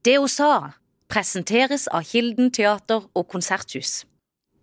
Det 0.00 0.16
hun 0.16 0.30
sa, 0.32 0.52
presenteres 1.12 1.84
av 1.92 2.06
Kilden 2.08 2.48
teater 2.56 3.02
og 3.12 3.26
konserthus. 3.28 4.06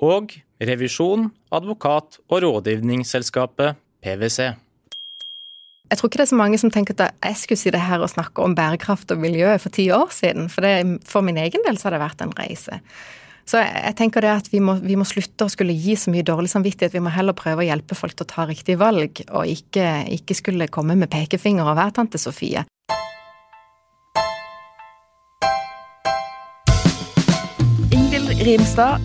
Og 0.02 0.34
revisjon, 0.58 1.28
advokat 1.54 2.18
og 2.26 2.42
rådgivningsselskapet 2.42 3.78
PwC. 4.02 4.48
Jeg 5.88 6.00
tror 6.00 6.10
ikke 6.10 6.20
det 6.20 6.26
er 6.26 6.32
så 6.32 6.40
mange 6.40 6.58
som 6.60 6.72
tenker 6.74 6.98
at 6.98 7.14
jeg 7.22 7.38
skulle 7.38 7.62
si 7.62 7.72
det 7.72 7.84
her 7.86 8.02
og 8.02 8.10
snakke 8.10 8.42
om 8.44 8.56
bærekraft 8.58 9.14
og 9.14 9.22
miljø 9.22 9.54
for 9.62 9.74
ti 9.74 9.86
år 9.94 10.10
siden. 10.12 10.50
For 10.50 10.66
det, 10.66 11.06
for 11.06 11.22
min 11.22 11.38
egen 11.38 11.64
del 11.68 11.78
så 11.78 11.88
har 11.88 11.96
det 11.96 12.02
vært 12.02 12.24
en 12.26 12.34
reise. 12.40 12.82
Så 13.48 13.62
jeg, 13.62 13.70
jeg 13.86 13.96
tenker 14.02 14.26
det 14.26 14.34
at 14.34 14.50
vi 14.52 14.60
må, 14.60 14.76
vi 14.82 14.98
må, 15.00 15.06
slutte 15.08 15.46
å 15.46 15.54
skulle 15.54 15.76
gi 15.78 15.96
så 15.96 16.12
mye 16.12 16.26
dårlig 16.26 16.50
samvittighet. 16.52 16.98
Vi 16.98 17.04
må 17.06 17.14
heller 17.14 17.38
prøve 17.38 17.62
å 17.62 17.70
hjelpe 17.70 17.96
folk 17.96 18.18
til 18.18 18.26
å 18.26 18.34
ta 18.34 18.48
riktige 18.50 18.82
valg, 18.82 19.22
og 19.30 19.54
ikke, 19.54 19.86
ikke 20.18 20.36
skulle 20.42 20.68
komme 20.74 20.98
med 20.98 21.14
pekefinger 21.14 21.70
og 21.70 21.78
være 21.78 21.96
tante 22.02 22.20
Sofie. 22.20 22.66
Rimstad, 28.48 29.04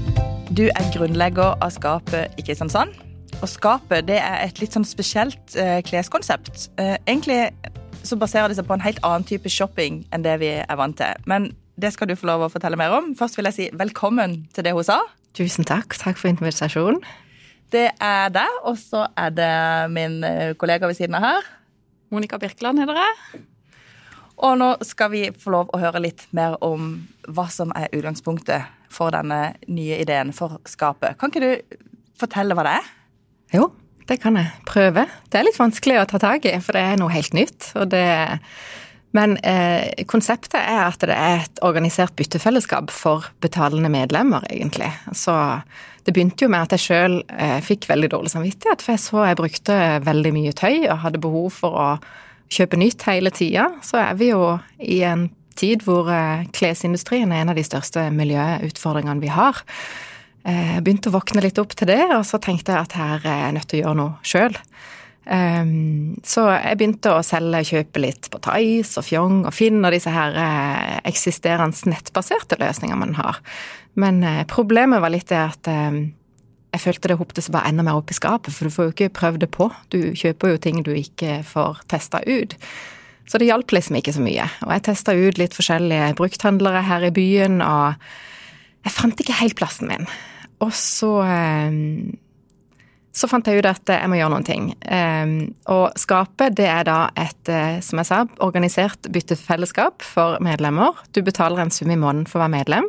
du 0.55 0.69
er 0.71 0.85
grunnlegger 0.95 1.57
av 1.59 1.73
Skapet 1.75 2.37
i 2.39 2.45
Kristiansand. 2.47 2.93
Og 3.41 3.49
Skapet 3.51 4.05
det 4.07 4.21
er 4.23 4.37
et 4.45 4.61
litt 4.63 4.77
sånn 4.77 4.85
spesielt 4.87 5.57
eh, 5.59 5.81
kleskonsept. 5.83 6.69
Eh, 6.79 6.93
egentlig 7.11 7.49
så 8.07 8.15
baserer 8.21 8.53
det 8.53 8.61
seg 8.61 8.69
på 8.69 8.77
en 8.77 8.85
helt 8.85 9.01
annen 9.03 9.27
type 9.27 9.51
shopping 9.51 10.05
enn 10.15 10.23
det 10.23 10.37
vi 10.45 10.53
er 10.63 10.79
vant 10.79 10.95
til. 11.01 11.27
Men 11.27 11.49
det 11.75 11.91
skal 11.91 12.13
du 12.13 12.15
få 12.15 12.29
lov 12.31 12.45
å 12.47 12.51
fortelle 12.53 12.79
mer 12.79 12.95
om. 12.95 13.09
Først 13.19 13.35
vil 13.35 13.49
jeg 13.51 13.57
si 13.57 13.67
velkommen 13.81 14.37
til 14.55 14.69
det 14.69 14.77
hun 14.77 14.87
sa. 14.87 15.01
Tusen 15.35 15.67
takk. 15.67 15.97
Takk 15.99 16.21
for 16.21 16.31
invitasjonen. 16.31 17.01
Det 17.75 17.89
er 17.99 18.31
deg, 18.31 18.61
og 18.63 18.79
så 18.79 19.09
er 19.19 19.35
det 19.35 19.55
min 19.91 20.21
eh, 20.29 20.53
kollega 20.61 20.87
ved 20.87 21.01
siden 21.01 21.19
av 21.19 21.27
her. 21.27 21.49
Monica 22.15 22.39
Birkeland 22.39 22.79
heter 22.79 23.01
jeg. 23.03 23.43
Og 24.39 24.55
nå 24.63 24.71
skal 24.87 25.11
vi 25.11 25.25
få 25.35 25.57
lov 25.57 25.75
å 25.75 25.83
høre 25.83 26.05
litt 26.07 26.29
mer 26.31 26.55
om 26.63 26.95
hva 27.27 27.49
som 27.51 27.75
er 27.75 27.91
utgangspunktet 27.91 28.71
for 28.93 29.15
denne 29.15 29.55
nye 29.69 30.01
ideen 30.03 30.33
for 30.37 30.61
skapet. 30.69 31.19
Kan 31.21 31.33
ikke 31.33 31.45
du 31.45 31.79
fortelle 32.21 32.57
hva 32.57 32.67
det 32.67 32.77
er? 32.81 32.93
Jo, 33.53 33.69
det 34.09 34.21
kan 34.23 34.39
jeg 34.39 34.53
prøve. 34.69 35.07
Det 35.31 35.41
er 35.41 35.47
litt 35.49 35.61
vanskelig 35.61 36.01
å 36.01 36.07
ta 36.11 36.21
tak 36.23 36.47
i, 36.49 36.55
for 36.62 36.77
det 36.77 36.84
er 36.87 37.01
noe 37.01 37.12
helt 37.12 37.34
nytt. 37.37 37.73
Det, 37.91 38.05
men 39.17 39.37
eh, 39.47 40.05
konseptet 40.09 40.59
er 40.61 40.84
at 40.87 41.05
det 41.05 41.17
er 41.17 41.45
et 41.45 41.62
organisert 41.65 42.15
byttefellesskap 42.19 42.93
for 42.95 43.29
betalende 43.45 43.93
medlemmer, 43.93 44.45
egentlig. 44.51 44.91
Så 45.17 45.37
det 46.06 46.15
begynte 46.17 46.47
jo 46.47 46.51
med 46.53 46.67
at 46.67 46.75
jeg 46.77 46.87
sjøl 46.87 47.21
eh, 47.31 47.61
fikk 47.65 47.87
veldig 47.91 48.11
dårlig 48.15 48.33
samvittighet, 48.34 48.83
for 48.83 48.97
jeg 48.97 49.05
så 49.05 49.29
jeg 49.29 49.41
brukte 49.43 49.79
veldig 50.06 50.34
mye 50.34 50.56
tøy 50.56 50.89
og 50.89 51.03
hadde 51.05 51.23
behov 51.23 51.53
for 51.61 51.79
å 51.79 51.89
kjøpe 52.53 52.81
nytt 52.81 53.06
hele 53.09 53.33
tida. 53.34 53.69
Så 53.84 54.01
er 54.01 54.17
vi 54.19 54.33
jo 54.33 54.56
i 54.83 55.03
en 55.06 55.29
tid 55.58 55.84
hvor 55.86 56.11
eh, 56.12 56.47
klesindustrien 56.55 57.33
er 57.33 57.42
en 57.42 57.53
av 57.53 57.58
de 57.58 57.67
største 57.67 58.06
miljøutfordringene 58.14 59.22
vi 59.22 59.31
har. 59.33 59.62
Jeg 60.42 60.78
eh, 60.78 60.81
begynte 60.83 61.12
å 61.12 61.17
våkne 61.17 61.44
litt 61.44 61.61
opp 61.62 61.77
til 61.78 61.91
det, 61.92 62.03
og 62.17 62.25
så 62.27 62.41
tenkte 62.42 62.75
jeg 62.75 62.89
at 62.89 62.97
her 62.98 63.28
er 63.28 63.44
jeg 63.47 63.56
nødt 63.59 63.69
til 63.70 63.81
å 63.81 63.83
gjøre 63.84 64.00
noe 64.00 64.27
sjøl. 64.27 64.59
Um, 65.22 66.17
så 66.27 66.48
jeg 66.50 66.78
begynte 66.81 67.12
å 67.14 67.20
selge, 67.22 67.61
og 67.61 67.69
kjøpe 67.69 68.00
litt 68.03 68.27
på 68.33 68.41
Tice 68.42 68.98
og 68.98 69.06
Fjong 69.06 69.44
og 69.47 69.55
Finn 69.55 69.78
og 69.78 69.94
disse 69.94 70.11
her 70.11 70.34
eh, 70.34 70.97
eksisterende 71.12 71.92
nettbaserte 71.92 72.59
løsninger 72.59 72.98
man 72.98 73.14
har. 73.20 73.39
Men 73.94 74.25
problemet 74.50 75.03
var 75.05 75.12
litt 75.14 75.28
det 75.31 75.39
at 75.39 75.70
eh, 75.70 76.03
jeg 76.72 76.81
følte 76.81 77.11
det 77.11 77.19
hopte 77.20 77.44
seg 77.44 77.53
bare 77.53 77.69
enda 77.69 77.84
mer 77.84 78.00
opp 78.00 78.11
i 78.11 78.16
skapet, 78.16 78.55
for 78.55 78.66
du 78.66 78.72
får 78.72 78.87
jo 78.87 78.94
ikke 78.94 79.14
prøvd 79.19 79.42
det 79.44 79.50
på. 79.53 79.69
Du 79.92 80.00
kjøper 80.16 80.55
jo 80.55 80.61
ting 80.64 80.81
du 80.83 80.94
ikke 80.97 81.42
får 81.44 81.83
testa 81.92 82.22
ut. 82.25 82.56
Så 83.31 83.39
det 83.39 83.48
hjalp 83.48 83.73
liksom 83.73 83.97
ikke 83.98 84.15
så 84.17 84.25
mye. 84.25 84.48
Og 84.67 84.75
jeg 84.75 84.84
testa 84.89 85.15
ut 85.15 85.39
litt 85.41 85.56
forskjellige 85.56 86.12
brukthandlere 86.19 86.83
her 86.89 87.06
i 87.09 87.15
byen, 87.15 87.61
og 87.65 87.95
jeg 88.83 88.95
fant 88.97 89.23
ikke 89.23 89.39
helt 89.39 89.56
plassen 89.61 89.91
min. 89.92 90.09
Og 90.62 90.75
så 90.77 91.15
ehm, 91.27 92.12
så 93.12 93.28
fant 93.28 93.45
jeg 93.45 93.61
ut 93.61 93.69
at 93.69 93.91
jeg 93.93 94.09
må 94.09 94.17
gjøre 94.17 94.33
noen 94.33 94.47
ting. 94.47 94.71
Ehm, 94.88 95.34
og 95.71 95.93
Skapet 96.00 96.56
det 96.56 96.69
er 96.72 96.87
da 96.88 96.97
et 97.21 97.50
eh, 97.53 97.77
som 97.84 98.00
jeg 98.00 98.09
sa, 98.09 98.22
organisert 98.44 99.10
byttefellesskap 99.12 100.04
for 100.06 100.41
medlemmer. 100.44 100.97
Du 101.12 101.21
betaler 101.25 101.60
en 101.60 101.72
sum 101.75 101.93
i 101.93 101.99
måneden 101.99 102.25
for 102.31 102.41
å 102.41 102.47
være 102.47 102.56
medlem. 102.56 102.89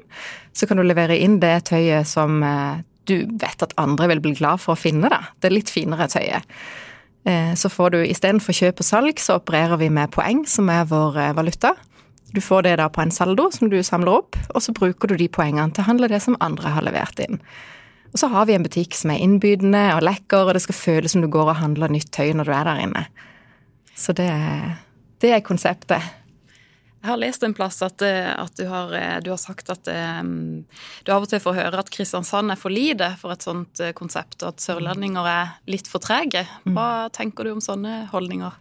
Så 0.55 0.69
kan 0.69 0.79
du 0.79 0.85
levere 0.87 1.19
inn 1.19 1.41
det 1.43 1.65
tøyet 1.67 2.07
som 2.07 2.39
eh, 2.47 2.79
du 3.11 3.17
vet 3.35 3.67
at 3.67 3.75
andre 3.81 4.07
vil 4.13 4.23
bli 4.23 4.35
glad 4.39 4.63
for 4.63 4.77
å 4.77 4.79
finne. 4.79 5.11
da. 5.11 5.19
Det 5.43 5.51
er 5.51 5.57
litt 5.57 5.73
finere 5.73 6.07
tøyet. 6.07 6.47
Eh, 7.25 7.53
så 7.55 7.69
får 7.71 7.93
du 7.93 7.99
istedenfor 8.03 8.55
kjøp 8.57 8.83
og 8.83 8.87
salg, 8.87 9.19
så 9.19 9.39
opererer 9.39 9.79
vi 9.79 9.89
med 9.93 10.11
poeng, 10.11 10.43
som 10.49 10.71
er 10.73 10.87
vår 10.89 11.19
valuta. 11.37 11.73
Du 12.33 12.41
får 12.41 12.65
det 12.65 12.77
da 12.81 12.87
på 12.89 13.03
en 13.03 13.13
saldo 13.13 13.49
som 13.53 13.69
du 13.69 13.77
samler 13.85 14.17
opp, 14.17 14.37
og 14.55 14.63
så 14.65 14.73
bruker 14.73 15.11
du 15.11 15.19
de 15.19 15.29
poengene 15.29 15.69
til 15.71 15.85
å 15.85 15.89
handle 15.91 16.09
det 16.09 16.23
som 16.23 16.39
andre 16.41 16.71
har 16.73 16.85
levert 16.85 17.19
inn. 17.21 17.37
Og 18.13 18.19
så 18.21 18.29
har 18.29 18.47
vi 18.49 18.55
en 18.57 18.65
butikk 18.65 18.97
som 18.97 19.11
er 19.13 19.21
innbydende 19.21 19.83
og 19.95 20.03
lekker, 20.05 20.47
og 20.47 20.57
det 20.57 20.63
skal 20.65 20.77
føles 20.77 21.13
som 21.13 21.21
du 21.21 21.29
går 21.33 21.51
og 21.51 21.61
handler 21.61 21.93
nytt 21.93 22.11
tøy 22.13 22.33
når 22.37 22.49
du 22.49 22.53
er 22.53 22.67
der 22.69 22.81
inne. 22.87 23.05
Så 23.97 24.13
det, 24.17 24.29
det 25.21 25.33
er 25.33 25.45
konseptet. 25.45 26.01
Jeg 27.03 27.11
har 27.11 27.19
lest 27.19 27.43
en 27.43 27.51
plass 27.51 27.81
at, 27.83 27.99
eh, 28.07 28.31
at 28.31 28.55
du, 28.55 28.63
har, 28.71 28.93
eh, 28.95 29.17
du, 29.19 29.33
har, 29.33 29.39
sagt 29.41 29.67
at 29.73 29.89
um, 29.91 30.63
du 31.03 31.11
av 31.11 31.25
og 31.25 31.27
til 31.27 31.41
får 31.43 31.57
høre 31.57 31.81
at 31.83 31.91
Kristiansand 31.91 32.53
er 32.53 32.59
for 32.59 32.71
lite 32.71 33.09
for 33.19 33.35
et 33.35 33.43
sånt 33.43 33.81
konsept, 33.99 34.39
og 34.39 34.53
at 34.53 34.63
sørlendinger 34.63 35.27
er 35.27 35.51
litt 35.67 35.91
for 35.91 35.99
trege. 36.03 36.45
Hva 36.63 37.09
tenker 37.11 37.43
du 37.43 37.57
om 37.57 37.63
sånne 37.63 38.05
holdninger? 38.13 38.55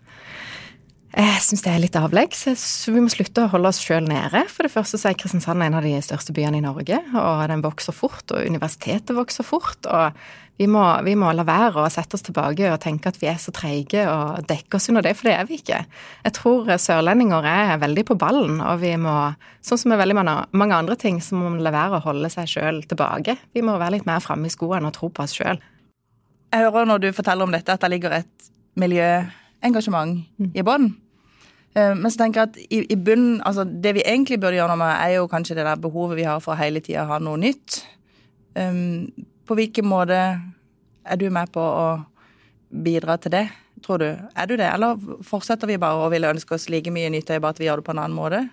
Jeg 1.13 1.41
syns 1.45 1.61
det 1.61 1.71
er 1.71 1.81
litt 1.83 1.97
avleggs. 1.99 2.47
Vi 2.89 3.01
må 3.05 3.11
slutte 3.13 3.45
å 3.45 3.51
holde 3.53 3.69
oss 3.69 3.83
sjøl 3.85 4.07
nede. 4.09 4.47
For 4.49 4.65
det 4.65 4.73
første 4.73 4.97
så 4.97 5.11
er 5.11 5.19
Kristiansand 5.21 5.61
en 5.61 5.77
av 5.77 5.85
de 5.85 5.93
største 6.03 6.33
byene 6.33 6.59
i 6.59 6.65
Norge, 6.65 6.99
og 7.13 7.43
den 7.53 7.63
vokser 7.63 7.93
fort. 7.93 8.25
Og 8.33 8.49
universitetet 8.49 9.13
vokser 9.15 9.45
fort. 9.45 9.85
Og 9.85 10.17
vi 10.63 10.69
må, 10.71 10.83
vi 11.03 11.17
må 11.19 11.33
la 11.35 11.43
være 11.43 11.83
å 11.83 11.91
sette 11.91 12.15
oss 12.15 12.23
tilbake 12.23 12.69
og 12.71 12.79
tenke 12.83 13.11
at 13.11 13.17
vi 13.19 13.27
er 13.27 13.39
så 13.43 13.51
treige 13.55 14.05
og 14.07 14.45
dekke 14.47 14.79
oss 14.79 14.87
under 14.93 15.03
det, 15.03 15.17
for 15.19 15.27
det 15.27 15.35
er 15.35 15.49
vi 15.49 15.59
ikke. 15.59 15.81
Jeg 16.23 16.35
tror 16.37 16.71
sørlendinger 16.79 17.49
er 17.51 17.81
veldig 17.83 18.05
på 18.07 18.17
ballen, 18.21 18.61
og 18.63 18.79
vi 18.79 18.93
må, 19.01 19.17
sånn 19.67 19.81
som 19.83 19.91
med 19.91 19.99
veldig 19.99 20.17
mange 20.21 20.79
andre 20.79 20.95
ting, 21.01 21.19
så 21.19 21.35
må 21.35 21.51
vi 21.57 21.65
la 21.67 21.73
være 21.75 21.99
å 21.99 22.05
holde 22.05 22.31
seg 22.31 22.47
sjøl 22.53 22.79
tilbake. 22.87 23.35
Vi 23.57 23.65
må 23.67 23.75
være 23.75 23.97
litt 23.97 24.07
mer 24.07 24.23
framme 24.23 24.47
i 24.47 24.55
skoene 24.55 24.87
og 24.87 24.95
tro 24.95 25.11
på 25.11 25.25
oss 25.25 25.35
sjøl. 25.35 25.59
Jeg 26.53 26.69
hører 26.69 26.87
når 26.93 27.03
du 27.03 27.09
forteller 27.17 27.49
om 27.49 27.57
dette, 27.57 27.75
at 27.75 27.83
det 27.83 27.91
ligger 27.91 28.15
et 28.21 28.51
miljøengasjement 28.79 30.21
mm. 30.39 30.53
i 30.55 30.67
bånn. 30.69 30.93
Eh, 31.75 31.91
men 31.97 32.07
så 32.07 32.23
tenker 32.23 32.45
jeg 32.45 32.53
at 32.53 32.61
i, 32.69 32.85
i 32.87 33.01
bunnen, 33.01 33.41
altså 33.43 33.67
det 33.67 33.97
vi 33.99 34.07
egentlig 34.07 34.39
burde 34.39 34.61
gjøre 34.61 34.77
noe 34.77 34.85
med, 34.85 34.95
er 34.95 35.17
jo 35.17 35.27
kanskje 35.33 35.59
det 35.59 35.67
der 35.67 35.83
behovet 35.83 36.21
vi 36.21 36.31
har 36.31 36.39
for 36.45 36.61
hele 36.61 36.85
tida 36.85 37.03
å 37.03 37.17
ha 37.17 37.21
noe 37.25 37.41
nytt. 37.43 37.83
Um, 38.55 39.09
på 39.53 39.59
hvilken 39.59 39.85
måte 39.85 40.17
er 41.05 41.19
du 41.21 41.27
med 41.29 41.51
på 41.53 41.61
å 41.61 41.89
bidra 42.73 43.19
til 43.21 43.35
det, 43.35 43.43
tror 43.85 44.03
du? 44.03 44.09
Er 44.13 44.49
du 44.49 44.57
det, 44.57 44.69
eller 44.69 45.01
fortsetter 45.27 45.71
vi 45.71 45.81
bare 45.81 46.07
å 46.07 46.11
ville 46.13 46.31
ønske 46.33 46.57
oss 46.57 46.69
like 46.73 46.93
mye 46.95 47.11
nytt, 47.13 47.33
bare 47.35 47.55
at 47.57 47.61
vi 47.63 47.69
gjør 47.69 47.83
det 47.83 47.89
på 47.89 47.95
en 47.97 48.03
annen 48.05 48.17
måte? 48.17 48.47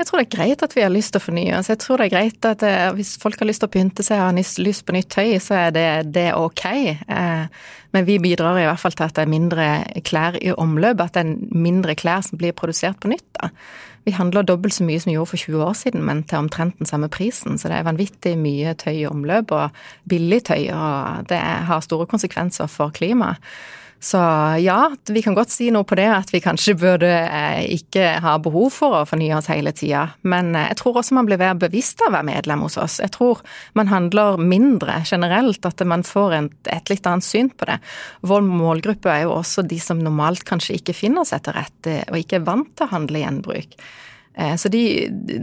Jeg 0.00 0.08
tror 0.08 0.18
det 0.18 0.24
er 0.24 0.36
greit 0.36 0.62
at 0.64 0.72
vi 0.74 0.82
har 0.82 0.90
lyst 0.92 1.12
til 1.14 1.20
å 1.20 1.26
fornye 1.26 1.58
oss. 1.58 1.68
Jeg 1.70 1.80
tror 1.82 2.00
det 2.00 2.08
er 2.08 2.14
greit 2.14 2.48
at 2.48 2.64
eh, 2.66 2.88
Hvis 2.96 3.12
folk 3.20 3.38
har 3.38 3.46
lyst 3.46 3.62
til 3.62 3.68
å 3.68 3.74
pynte 3.74 4.04
seg 4.06 4.18
og 4.18 4.30
har 4.30 4.64
lyst 4.64 4.86
på 4.88 4.96
nytt 4.96 5.12
tøy, 5.12 5.36
så 5.42 5.58
er 5.66 5.76
det, 5.76 5.86
det 6.16 6.30
ok. 6.34 6.64
Eh, 6.64 7.62
men 7.92 8.08
vi 8.08 8.16
bidrar 8.22 8.58
i 8.58 8.66
hvert 8.66 8.80
fall 8.80 8.96
til 8.96 9.04
at 9.04 9.14
det 9.18 9.26
er 9.26 9.32
mindre 9.32 9.66
klær 10.08 10.38
i 10.40 10.54
omløp, 10.56 11.04
at 11.04 11.18
det 11.18 11.26
er 11.26 11.56
mindre 11.66 11.96
klær 11.98 12.24
som 12.24 12.40
blir 12.40 12.56
produsert 12.56 12.98
på 13.02 13.12
nytt. 13.12 13.28
da. 13.36 13.52
Vi 14.02 14.16
handler 14.16 14.42
dobbelt 14.42 14.74
så 14.74 14.82
mye 14.82 14.98
som 14.98 15.12
vi 15.12 15.14
gjorde 15.14 15.30
for 15.30 15.42
20 15.44 15.62
år 15.68 15.76
siden, 15.78 16.02
men 16.08 16.24
til 16.26 16.40
omtrent 16.40 16.80
den 16.80 16.88
samme 16.88 17.06
prisen. 17.12 17.60
Så 17.60 17.70
det 17.70 17.76
er 17.78 17.86
vanvittig 17.86 18.32
mye 18.40 18.72
tøy 18.80 18.96
i 18.96 19.06
omløp, 19.06 19.52
og 19.54 19.84
billig 20.10 20.40
tøy, 20.48 20.72
og 20.74 21.28
det 21.30 21.38
har 21.38 21.84
store 21.84 22.08
konsekvenser 22.10 22.66
for 22.72 22.90
klimaet. 22.96 23.38
Så 24.02 24.18
ja, 24.58 24.90
vi 25.08 25.22
kan 25.22 25.36
godt 25.38 25.52
si 25.54 25.68
noe 25.70 25.86
på 25.86 25.94
det, 25.94 26.08
at 26.10 26.32
vi 26.34 26.40
kanskje 26.42 26.74
burde 26.74 27.06
eh, 27.06 27.60
ikke 27.76 28.16
ha 28.24 28.32
behov 28.42 28.72
for 28.74 28.96
å 28.98 29.02
fornye 29.06 29.36
oss 29.36 29.46
hele 29.52 29.70
tida. 29.78 30.08
Men 30.26 30.56
eh, 30.58 30.72
jeg 30.72 30.80
tror 30.80 30.98
også 30.98 31.14
man 31.14 31.28
blir 31.28 31.38
mer 31.38 31.54
bevisst 31.60 32.02
av 32.02 32.10
å 32.10 32.16
være 32.16 32.26
medlem 32.32 32.64
hos 32.66 32.80
oss. 32.82 32.98
Jeg 32.98 33.14
tror 33.14 33.44
man 33.78 33.92
handler 33.92 34.42
mindre 34.42 34.98
generelt, 35.06 35.62
at 35.70 35.86
man 35.86 36.02
får 36.02 36.34
et, 36.40 36.58
et 36.74 36.90
litt 36.90 37.06
annet 37.06 37.28
syn 37.28 37.52
på 37.54 37.70
det. 37.70 37.78
Vår 38.26 38.42
målgruppe 38.42 39.12
er 39.12 39.28
jo 39.28 39.36
også 39.36 39.62
de 39.70 39.78
som 39.78 40.02
normalt 40.02 40.42
kanskje 40.50 40.80
ikke 40.80 40.98
finner 40.98 41.28
seg 41.28 41.46
til 41.46 41.60
rette, 41.60 42.00
og 42.10 42.18
ikke 42.18 42.40
er 42.40 42.48
vant 42.50 42.74
til 42.74 42.90
å 42.90 42.94
handle 42.96 43.22
gjenbruk. 43.22 43.78
Eh, 44.34 44.54
så 44.56 44.68
de, 44.72 44.82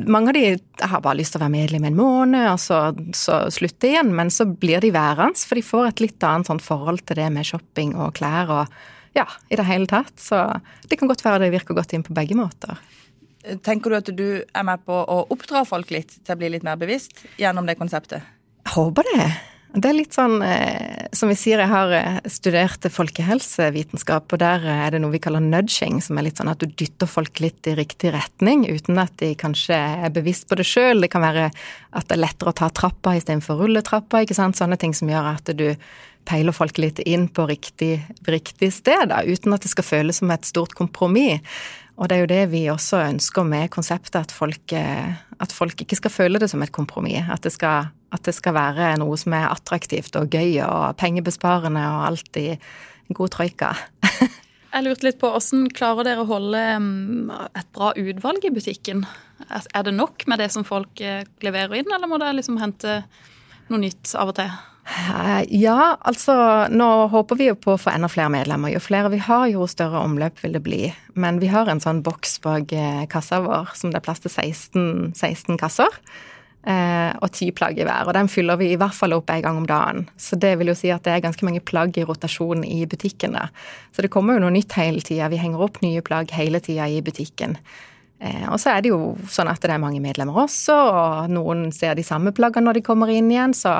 mange 0.07 0.31
av 0.31 0.37
de 0.37 0.45
har 0.81 1.01
bare 1.05 1.19
lyst 1.19 1.35
til 1.35 1.41
å 1.41 1.45
være 1.45 1.53
medlem 1.53 1.85
en 1.89 1.97
måned, 1.97 2.45
og 2.51 2.61
så, 2.61 2.79
så 3.17 3.41
slutte 3.53 3.91
igjen. 3.91 4.13
Men 4.15 4.33
så 4.33 4.47
blir 4.49 4.81
de 4.83 4.93
værende, 4.95 5.41
for 5.45 5.59
de 5.59 5.65
får 5.65 5.91
et 5.91 6.05
litt 6.07 6.25
annet 6.25 6.49
sånn 6.49 6.63
forhold 6.63 7.05
til 7.05 7.21
det 7.21 7.29
med 7.33 7.47
shopping 7.47 7.95
og 7.97 8.15
klær 8.19 8.53
og 8.61 8.79
ja, 9.17 9.25
i 9.49 9.57
det 9.59 9.65
hele 9.67 9.89
tatt. 9.89 10.15
Så 10.21 10.41
det 10.89 10.99
kan 10.99 11.09
godt 11.09 11.25
være 11.25 11.45
det 11.45 11.53
virker 11.53 11.77
godt 11.77 11.93
inn 11.97 12.05
på 12.05 12.15
begge 12.17 12.37
måter. 12.37 12.79
Tenker 13.65 13.91
du 13.91 13.97
at 13.97 14.09
du 14.13 14.27
er 14.43 14.65
med 14.67 14.81
på 14.85 14.93
å 14.93 15.21
oppdra 15.31 15.63
folk 15.67 15.93
litt 15.95 16.11
til 16.17 16.35
å 16.35 16.39
bli 16.39 16.51
litt 16.53 16.65
mer 16.67 16.77
bevisst 16.79 17.23
gjennom 17.39 17.69
det 17.69 17.77
konseptet? 17.79 18.25
Jeg 18.65 18.75
håper 18.75 19.07
det. 19.13 19.29
Det 19.69 19.85
er 19.85 19.93
litt 19.93 20.15
sånn, 20.17 20.39
eh, 20.41 21.05
som 21.13 21.29
vi 21.29 21.35
sier, 21.37 21.61
jeg 21.61 21.69
har 21.69 21.91
eh, 21.93 22.15
studert 22.31 22.87
folkehelsevitenskap, 22.89 24.33
og 24.33 24.41
der 24.41 24.63
er 24.65 24.95
det 24.95 25.01
noe 25.03 25.13
vi 25.13 25.21
kaller 25.21 25.43
nudging, 25.45 25.99
som 26.01 26.17
er 26.17 26.25
litt 26.25 26.41
sånn 26.41 26.49
at 26.49 26.63
du 26.63 26.65
dytter 26.73 27.05
folk 27.09 27.37
litt 27.43 27.69
i 27.69 27.75
riktig 27.77 28.15
retning, 28.15 28.65
uten 28.65 28.97
at 28.97 29.13
de 29.21 29.35
kanskje 29.37 29.77
er 29.77 30.15
bevisst 30.15 30.47
på 30.49 30.57
det 30.57 30.65
sjøl. 30.65 31.05
Det 31.05 31.11
kan 31.13 31.21
være 31.21 31.51
at 31.51 32.09
det 32.09 32.17
er 32.17 32.23
lettere 32.23 32.49
å 32.49 32.57
ta 32.57 32.71
trappa 32.73 33.13
istedenfor 33.19 33.61
rulletrappa, 33.61 34.23
ikke 34.25 34.37
sant. 34.39 34.57
Sånne 34.57 34.79
ting 34.81 34.97
som 34.97 35.11
gjør 35.11 35.35
at 35.35 35.53
du 35.53 35.67
peiler 36.29 36.55
folk 36.55 36.81
litt 36.81 37.03
inn 37.05 37.27
på 37.29 37.45
riktig, 37.49 37.99
riktig 38.25 38.71
sted, 38.73 39.11
da, 39.13 39.21
uten 39.21 39.53
at 39.53 39.65
det 39.65 39.69
skal 39.71 39.85
føles 39.85 40.21
som 40.21 40.33
et 40.33 40.49
stort 40.49 40.73
kompromiss. 40.77 41.45
Og 41.99 42.07
det 42.09 42.15
er 42.15 42.23
jo 42.23 42.31
det 42.31 42.43
vi 42.53 42.63
også 42.71 43.01
ønsker 43.03 43.45
med 43.45 43.69
konseptet, 43.73 44.17
at 44.21 44.33
folk, 44.33 44.73
eh, 44.73 45.13
at 45.37 45.53
folk 45.53 45.81
ikke 45.83 45.97
skal 45.99 46.13
føle 46.13 46.39
det 46.41 46.47
som 46.49 46.61
et 46.63 46.73
kompromiss. 46.73 47.27
At 47.29 47.43
det, 47.43 47.51
skal, 47.53 47.91
at 48.15 48.25
det 48.25 48.33
skal 48.37 48.55
være 48.57 48.93
noe 49.01 49.17
som 49.19 49.35
er 49.37 49.49
attraktivt 49.51 50.17
og 50.19 50.33
gøy 50.33 50.59
og 50.65 50.97
pengebesparende 50.99 51.83
og 51.93 52.19
en 52.29 53.17
god 53.17 53.33
troika. 53.35 53.73
Jeg 54.69 54.85
lurte 54.85 55.07
litt 55.07 55.17
på 55.21 55.31
hvordan 55.33 55.69
klarer 55.73 56.05
dere 56.05 56.23
å 56.23 56.29
holde 56.29 56.61
mm, 56.81 57.29
et 57.57 57.69
bra 57.73 57.89
utvalg 57.97 58.43
i 58.45 58.53
butikken? 58.53 59.05
Er 59.49 59.85
det 59.85 59.95
nok 59.97 60.27
med 60.29 60.41
det 60.41 60.51
som 60.53 60.65
folk 60.67 61.01
eh, 61.01 61.23
leverer 61.41 61.79
inn, 61.79 61.89
eller 61.89 62.09
må 62.09 62.19
dere 62.21 62.37
liksom 62.37 62.59
hente 62.61 62.99
noe 63.69 63.81
nytt 63.81 64.13
av 64.13 64.29
og 64.29 64.37
til? 64.37 64.51
Eh, 64.89 65.41
ja, 65.57 65.95
altså 66.01 66.35
nå 66.73 66.89
håper 67.13 67.37
vi 67.39 67.49
jo 67.49 67.57
på 67.57 67.73
å 67.75 67.81
få 67.81 67.91
enda 67.93 68.09
flere 68.11 68.31
medlemmer. 68.33 68.73
Jo 68.73 68.81
flere 68.81 69.11
vi 69.13 69.21
har, 69.25 69.47
jo 69.51 69.67
større 69.69 70.01
omløp 70.05 70.41
vil 70.43 70.57
det 70.57 70.63
bli. 70.65 70.81
Men 71.17 71.41
vi 71.41 71.49
har 71.49 71.69
en 71.69 71.81
sånn 71.81 72.03
boks 72.05 72.39
bak 72.45 72.73
eh, 72.73 73.05
kassa 73.09 73.41
vår 73.45 73.73
som 73.77 73.93
det 73.93 74.01
er 74.01 74.05
plass 74.05 74.21
til 74.25 74.33
16, 74.33 75.15
16 75.17 75.59
kasser. 75.61 76.01
Eh, 76.67 77.11
og 77.23 77.31
ti 77.31 77.47
plagg 77.55 77.77
i 77.79 77.85
hver. 77.87 78.09
Og 78.09 78.15
den 78.17 78.27
fyller 78.31 78.59
vi 78.59 78.73
i 78.73 78.79
hvert 78.79 78.95
fall 78.95 79.15
opp 79.15 79.31
en 79.31 79.43
gang 79.45 79.59
om 79.61 79.67
dagen. 79.67 80.09
Så 80.19 80.35
det 80.35 80.57
vil 80.59 80.73
jo 80.73 80.77
si 80.77 80.91
at 80.91 81.05
det 81.07 81.13
er 81.13 81.23
ganske 81.23 81.45
mange 81.47 81.63
plagg 81.63 81.95
i 81.97 82.03
rotasjon 82.07 82.65
i 82.67 82.81
butikken. 82.89 83.37
Da. 83.37 83.47
Så 83.95 84.03
det 84.03 84.11
kommer 84.11 84.35
jo 84.35 84.43
noe 84.43 84.55
nytt 84.55 84.75
hele 84.75 85.03
tida. 85.05 85.31
Vi 85.31 85.39
henger 85.39 85.63
opp 85.63 85.79
nye 85.85 86.03
plagg 86.05 86.33
hele 86.35 86.59
tida 86.63 86.89
i 86.89 87.01
butikken. 87.05 87.57
og 88.51 88.57
så 88.59 88.73
er 88.73 88.81
det 88.83 88.89
jo 88.89 89.15
sånn 89.31 89.47
at 89.47 89.61
det 89.63 89.71
er 89.71 89.79
mange 89.79 90.01
medlemmer 90.03 90.41
også, 90.41 90.73
og 90.75 91.29
noen 91.31 91.69
ser 91.71 91.93
de 91.95 92.03
samme 92.03 92.33
plaggene 92.35 92.67
når 92.67 92.75
de 92.75 92.81
kommer 92.83 93.07
inn 93.07 93.31
igjen. 93.31 93.53
så 93.55 93.77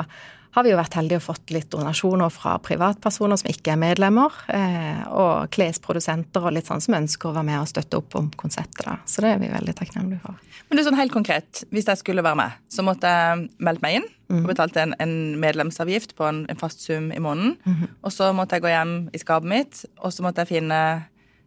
har 0.50 0.64
vi 0.66 0.72
jo 0.72 0.78
vært 0.78 0.96
heldige 0.98 1.20
og 1.20 1.26
fått 1.28 1.52
litt 1.54 1.68
donasjoner 1.70 2.30
fra 2.34 2.56
privatpersoner 2.62 3.38
som 3.38 3.50
ikke 3.52 3.74
er 3.74 3.78
medlemmer, 3.78 4.34
eh, 4.50 5.02
og 5.14 5.50
klesprodusenter 5.54 6.42
og 6.42 6.56
litt 6.56 6.66
sånn 6.66 6.82
som 6.82 6.96
ønsker 6.98 7.30
å 7.30 7.34
være 7.36 7.46
med 7.46 7.60
og 7.60 7.68
støtte 7.70 8.00
opp 8.00 8.16
om 8.18 8.30
konseptet. 8.40 8.82
da. 8.86 8.96
Så 9.06 9.22
det 9.22 9.30
er 9.34 9.38
vi 9.42 9.50
veldig 9.52 9.74
takknemlige 9.78 10.20
for. 10.24 10.34
Men 10.68 10.78
er 10.78 10.88
sånn 10.88 10.98
helt 10.98 11.14
konkret, 11.14 11.62
hvis 11.70 11.86
jeg 11.86 12.02
skulle 12.02 12.24
være 12.26 12.40
med, 12.42 12.58
så 12.68 12.82
måtte 12.86 13.06
jeg 13.06 13.46
meldt 13.58 13.82
meg 13.82 14.00
inn 14.00 14.08
og 14.30 14.36
mhm. 14.40 14.50
betalte 14.50 14.82
en, 14.82 14.94
en 15.02 15.14
medlemsavgift 15.42 16.16
på 16.18 16.26
en, 16.26 16.44
en, 16.50 16.58
fast 16.58 16.82
sum 16.82 17.12
i 17.12 17.18
måneden. 17.18 17.56
Mm 17.64 17.74
-hmm. 17.74 17.88
Og 18.02 18.12
så 18.12 18.32
måtte 18.32 18.54
jeg 18.54 18.62
gå 18.62 18.68
hjem 18.68 19.10
i 19.12 19.18
skapet 19.18 19.48
mitt, 19.48 19.84
og 19.98 20.12
så 20.12 20.22
måtte 20.22 20.40
jeg 20.40 20.48
finne 20.48 21.04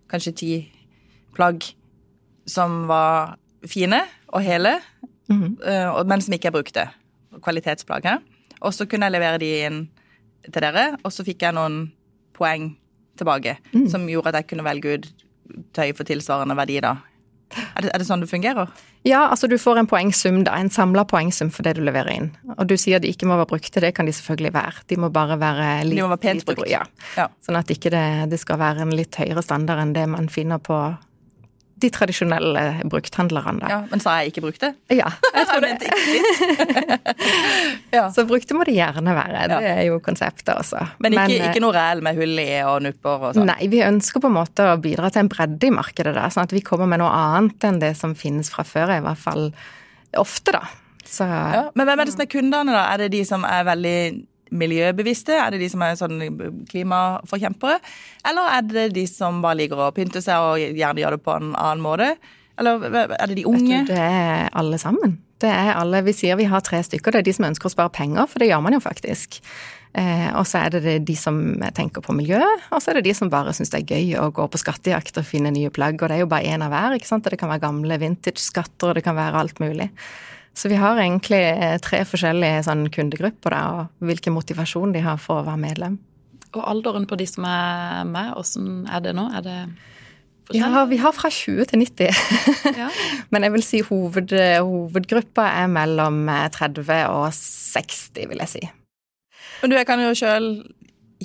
kanskje 0.10 0.36
ti 0.36 0.72
plagg 1.36 1.64
som 2.48 2.88
var 2.88 3.38
fine 3.68 4.02
og 4.28 4.42
hele, 4.42 4.80
mm 5.30 5.42
-hmm. 5.42 6.04
men 6.04 6.22
som 6.22 6.34
ikke 6.34 6.46
jeg 6.46 6.54
brukte. 6.54 6.90
Kvalitetsplagg. 7.42 8.04
her. 8.04 8.20
Og 8.64 8.74
så 8.76 8.88
kunne 8.90 9.10
jeg 9.10 9.16
levere 9.18 9.42
de 9.42 9.52
inn 9.68 9.82
til 10.50 10.64
dere, 10.64 10.94
og 11.04 11.14
så 11.14 11.26
fikk 11.28 11.46
jeg 11.46 11.56
noen 11.56 11.86
poeng 12.36 12.74
tilbake 13.20 13.58
mm. 13.72 13.88
som 13.92 14.08
gjorde 14.10 14.34
at 14.34 14.42
jeg 14.42 14.52
kunne 14.52 14.66
velge 14.66 14.98
ut 14.98 15.10
tøy 15.76 15.92
for 15.96 16.08
tilsvarende 16.08 16.56
verdi, 16.58 16.80
da. 16.84 16.98
Er 17.54 17.86
det, 17.86 17.90
er 17.94 18.02
det, 18.02 18.08
sånn 18.08 18.24
det 18.24 18.30
fungerer? 18.32 18.70
Ja, 19.06 19.28
altså 19.28 19.46
du 19.52 19.60
får 19.62 19.82
en 19.82 19.90
poengsum, 19.90 20.40
da. 20.48 20.56
En 20.58 20.72
samla 20.74 21.04
poengsum 21.10 21.52
for 21.54 21.66
det 21.68 21.76
du 21.78 21.84
leverer 21.86 22.10
inn. 22.16 22.30
Og 22.56 22.66
du 22.70 22.76
sier 22.80 23.02
de 23.04 23.12
ikke 23.14 23.28
må 23.30 23.38
være 23.38 23.52
brukte, 23.52 23.84
det 23.84 23.94
kan 23.98 24.10
de 24.10 24.16
selvfølgelig 24.16 24.54
være. 24.56 24.86
De 24.90 24.98
må 25.04 25.12
bare 25.14 25.38
være 25.42 25.68
litt 25.86 26.00
De 26.00 26.06
må 26.06 26.10
være 26.16 26.24
pent 26.24 26.46
brukt. 26.50 26.66
Ja. 26.72 26.82
ja. 27.20 27.28
Sånn 27.46 27.60
at 27.60 27.70
ikke 27.74 27.92
det, 27.94 28.06
det 28.32 28.42
skal 28.42 28.62
være 28.62 28.88
en 28.88 28.96
litt 28.98 29.20
høyere 29.20 29.44
standard 29.46 29.84
enn 29.84 29.94
det 29.98 30.08
man 30.10 30.32
finner 30.34 30.62
på 30.64 30.80
de 31.84 31.90
tradisjonelle 31.94 32.64
brukthandlerne. 32.90 33.70
Ja, 33.70 33.80
Men 33.92 34.02
sa 34.04 34.16
jeg 34.22 34.34
ikke 34.34 34.46
brukte? 34.48 34.72
Ja. 34.94 35.12
Jeg 35.38 35.48
tror 35.50 35.64
det. 35.64 35.92
ja. 37.98 38.06
Så 38.14 38.26
brukte 38.30 38.56
må 38.58 38.66
det 38.68 38.76
gjerne 38.78 39.16
være. 39.16 39.48
Det 39.52 39.72
er 39.74 39.82
jo 39.90 40.00
konseptet 40.04 40.54
også. 40.56 40.82
Men 41.04 41.18
ikke, 41.18 41.28
men, 41.28 41.48
ikke 41.50 41.64
noe 41.64 41.76
reell 41.76 42.04
med 42.06 42.20
hull 42.20 42.40
i 42.42 42.50
og 42.66 42.84
nupper 42.86 43.28
og 43.30 43.38
sånn? 43.38 43.50
Nei, 43.50 43.70
vi 43.72 43.84
ønsker 43.86 44.24
på 44.24 44.32
en 44.32 44.38
måte 44.38 44.68
å 44.72 44.78
bidra 44.82 45.12
til 45.14 45.26
en 45.26 45.32
bredde 45.32 45.70
i 45.70 45.74
markedet 45.74 46.16
da. 46.16 46.30
sånn 46.34 46.48
at 46.48 46.56
vi 46.56 46.64
kommer 46.66 46.90
med 46.90 47.04
noe 47.04 47.12
annet 47.14 47.68
enn 47.68 47.82
det 47.84 47.94
som 48.00 48.16
finnes 48.18 48.52
fra 48.54 48.66
før, 48.68 48.96
i 48.98 49.04
hvert 49.04 49.22
fall 49.22 49.50
ofte, 50.20 50.56
da. 50.56 50.64
Så, 51.04 51.26
ja, 51.28 51.66
men 51.76 51.88
hvem 51.88 52.00
er 52.00 52.08
det 52.08 52.14
som 52.16 52.24
er 52.24 52.32
kundene, 52.32 52.76
da? 52.76 52.86
Er 52.94 53.04
det 53.04 53.12
de 53.18 53.24
som 53.28 53.44
er 53.48 53.66
veldig 53.68 53.98
miljøbevisste? 54.54 55.36
Er 55.40 55.54
det 55.54 55.64
de 55.64 55.70
som 55.74 55.84
er 55.86 55.98
sånn 56.00 56.22
klimaforkjempere? 56.70 57.82
Eller 58.30 58.56
er 58.60 58.70
det 58.70 58.88
de 58.96 59.08
som 59.10 59.42
bare 59.44 59.62
liker 59.64 59.82
å 59.82 59.92
pynte 59.96 60.24
seg 60.24 60.48
og 60.48 60.80
gjerne 60.80 61.04
gjør 61.04 61.18
det 61.18 61.26
på 61.26 61.36
en 61.36 61.52
annen 61.52 61.84
måte? 61.84 62.14
Eller 62.62 62.86
er 62.94 63.30
det 63.30 63.40
de 63.40 63.48
unge? 63.50 63.84
Det 63.90 64.00
er 64.00 64.50
alle 64.54 64.80
sammen. 64.82 65.18
Det 65.44 65.52
er 65.52 65.74
alle, 65.76 66.04
Vi 66.06 66.14
sier 66.16 66.38
vi 66.40 66.48
har 66.48 66.62
tre 66.64 66.80
stykker. 66.86 67.12
Det 67.12 67.24
er 67.24 67.28
de 67.28 67.36
som 67.36 67.48
ønsker 67.50 67.68
å 67.68 67.74
spare 67.74 67.92
penger, 67.92 68.28
for 68.30 68.40
det 68.40 68.52
gjør 68.52 68.62
man 68.64 68.78
jo 68.78 68.84
faktisk. 68.84 69.42
Eh, 69.94 70.30
og 70.34 70.46
så 70.50 70.64
er 70.64 70.74
det 70.74 70.94
de 71.06 71.16
som 71.18 71.36
tenker 71.78 72.02
på 72.02 72.16
miljø, 72.18 72.42
og 72.74 72.80
så 72.82 72.92
er 72.92 72.98
det 72.98 73.10
de 73.10 73.14
som 73.18 73.30
bare 73.30 73.54
syns 73.54 73.70
det 73.74 73.84
er 73.84 73.98
gøy 73.98 74.16
å 74.22 74.32
gå 74.34 74.48
på 74.50 74.62
skattejakt 74.62 75.20
og 75.22 75.28
finne 75.28 75.52
nye 75.54 75.74
plagg. 75.74 76.00
Og 76.00 76.10
det 76.10 76.18
er 76.18 76.24
jo 76.24 76.30
bare 76.32 76.50
én 76.50 76.64
av 76.66 76.74
hver. 76.74 76.98
ikke 76.98 77.10
sant? 77.10 77.28
Det 77.30 77.42
kan 77.42 77.52
være 77.52 77.66
gamle 77.66 78.00
vintage-skatter, 78.02 78.90
og 78.90 78.98
det 78.98 79.06
kan 79.06 79.18
være 79.20 79.44
alt 79.44 79.62
mulig. 79.62 79.90
Så 80.54 80.70
vi 80.70 80.78
har 80.78 81.00
egentlig 81.02 81.42
eh, 81.50 81.78
tre 81.82 82.04
forskjellige 82.06 82.66
sånn, 82.68 82.86
kundegrupper, 82.94 83.56
da, 83.56 83.62
og 83.74 84.06
hvilken 84.06 84.36
motivasjon 84.36 84.94
de 84.94 85.02
har 85.02 85.18
for 85.22 85.42
å 85.42 85.48
være 85.48 85.62
medlem. 85.64 85.98
Og 86.54 86.62
alderen 86.62 87.08
på 87.10 87.18
de 87.18 87.26
som 87.26 87.48
er 87.50 88.04
med, 88.06 88.36
åssen 88.38 88.86
er 88.86 89.02
det 89.02 89.16
nå? 89.18 89.26
Er 89.34 89.46
det? 89.46 89.58
Ja, 90.54 90.84
vi 90.86 91.00
har 91.02 91.16
fra 91.16 91.32
20 91.34 91.72
til 91.72 91.82
90. 91.82 92.22
ja. 92.82 92.92
Men 93.34 93.48
jeg 93.48 93.56
vil 93.56 93.66
si 93.66 93.82
hoved, 93.88 94.36
hovedgruppa 94.62 95.48
er 95.64 95.74
mellom 95.74 96.28
30 96.54 96.86
eh, 96.86 97.10
og 97.10 97.32
60, 97.34 98.30
vil 98.30 98.46
jeg 98.46 98.54
si. 98.54 98.64
Men 99.64 99.72
du, 99.72 99.78
jeg 99.80 99.90
kan 99.90 100.04
jo 100.04 100.14
sjøl 100.18 100.50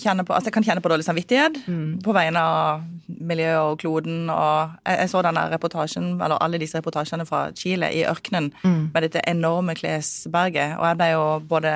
kjenne 0.02 0.24
på, 0.26 0.34
altså 0.34 0.50
jeg 0.50 0.56
kan 0.56 0.66
kjenne 0.66 0.82
på 0.84 0.90
dårlig 0.92 1.06
samvittighet 1.06 1.60
mm. 1.66 1.86
på 2.04 2.14
vegne 2.16 2.42
av 2.42 2.82
miljøet 3.08 3.58
og 3.60 3.78
kloden. 3.82 4.30
og 4.30 4.74
jeg, 4.84 4.98
jeg, 5.02 5.10
så 5.12 5.22
denne 5.26 5.46
reportasjen, 5.52 6.10
eller 6.16 6.40
alle 6.44 6.60
disse 6.62 6.78
reportasjene 6.80 7.26
fra 7.28 7.48
Chile 7.56 7.90
i 7.94 8.04
ørkenen 8.08 8.50
mm. 8.62 8.82
med 8.94 9.06
dette 9.06 9.24
enorme 9.28 9.76
klesberget. 9.78 10.76
Og 10.78 10.86
jeg 10.88 11.00
ble 11.00 11.12
jo 11.14 11.24
både 11.48 11.74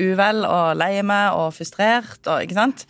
uvel 0.00 0.46
og 0.48 0.78
lei 0.78 0.94
meg 1.06 1.36
og 1.38 1.52
frustrert. 1.56 2.20
og 2.26 2.42
ikke 2.42 2.58
sant? 2.58 2.86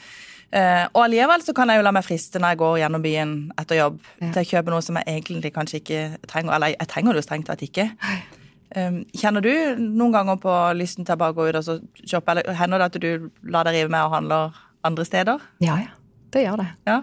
Eh, 0.54 0.84
og 0.92 1.00
allikevel 1.08 1.42
så 1.42 1.52
kan 1.56 1.70
jeg 1.70 1.80
jo 1.80 1.84
la 1.86 1.92
meg 1.94 2.06
friste 2.06 2.38
når 2.38 2.54
jeg 2.54 2.60
går 2.62 2.76
gjennom 2.84 3.02
byen 3.02 3.34
etter 3.58 3.80
jobb, 3.80 3.98
ja. 4.20 4.30
til 4.30 4.44
å 4.44 4.48
kjøpe 4.52 4.74
noe 4.74 4.86
som 4.86 5.00
jeg 5.00 5.18
egentlig 5.18 5.50
kanskje 5.56 5.80
ikke 5.82 6.02
trenger. 6.30 6.54
Eller 6.54 6.76
jeg 6.76 6.90
trenger 6.92 7.14
det 7.14 7.24
jo 7.24 7.26
strengt 7.26 7.50
tatt 7.50 7.64
ikke. 7.66 7.90
Um, 7.98 8.43
kjenner 8.74 9.44
du 9.44 9.52
noen 9.78 10.14
ganger 10.14 10.38
på 10.42 10.52
lysten 10.78 11.06
til 11.06 11.14
å 11.16 11.20
bare 11.20 11.36
gå 11.36 11.48
ut 11.48 11.58
og 11.60 11.82
shoppe, 12.02 12.34
eller 12.34 12.56
hender 12.58 12.82
det 12.82 12.90
at 12.90 13.00
du 13.02 13.28
lar 13.46 13.68
deg 13.68 13.78
rive 13.78 13.92
med 13.94 14.06
og 14.06 14.16
handler 14.16 14.62
andre 14.84 15.06
steder? 15.08 15.44
Ja, 15.64 15.78
ja. 15.84 15.92
Det 16.34 16.42
gjør 16.42 16.64
det. 16.64 16.70
Ja. 16.88 17.02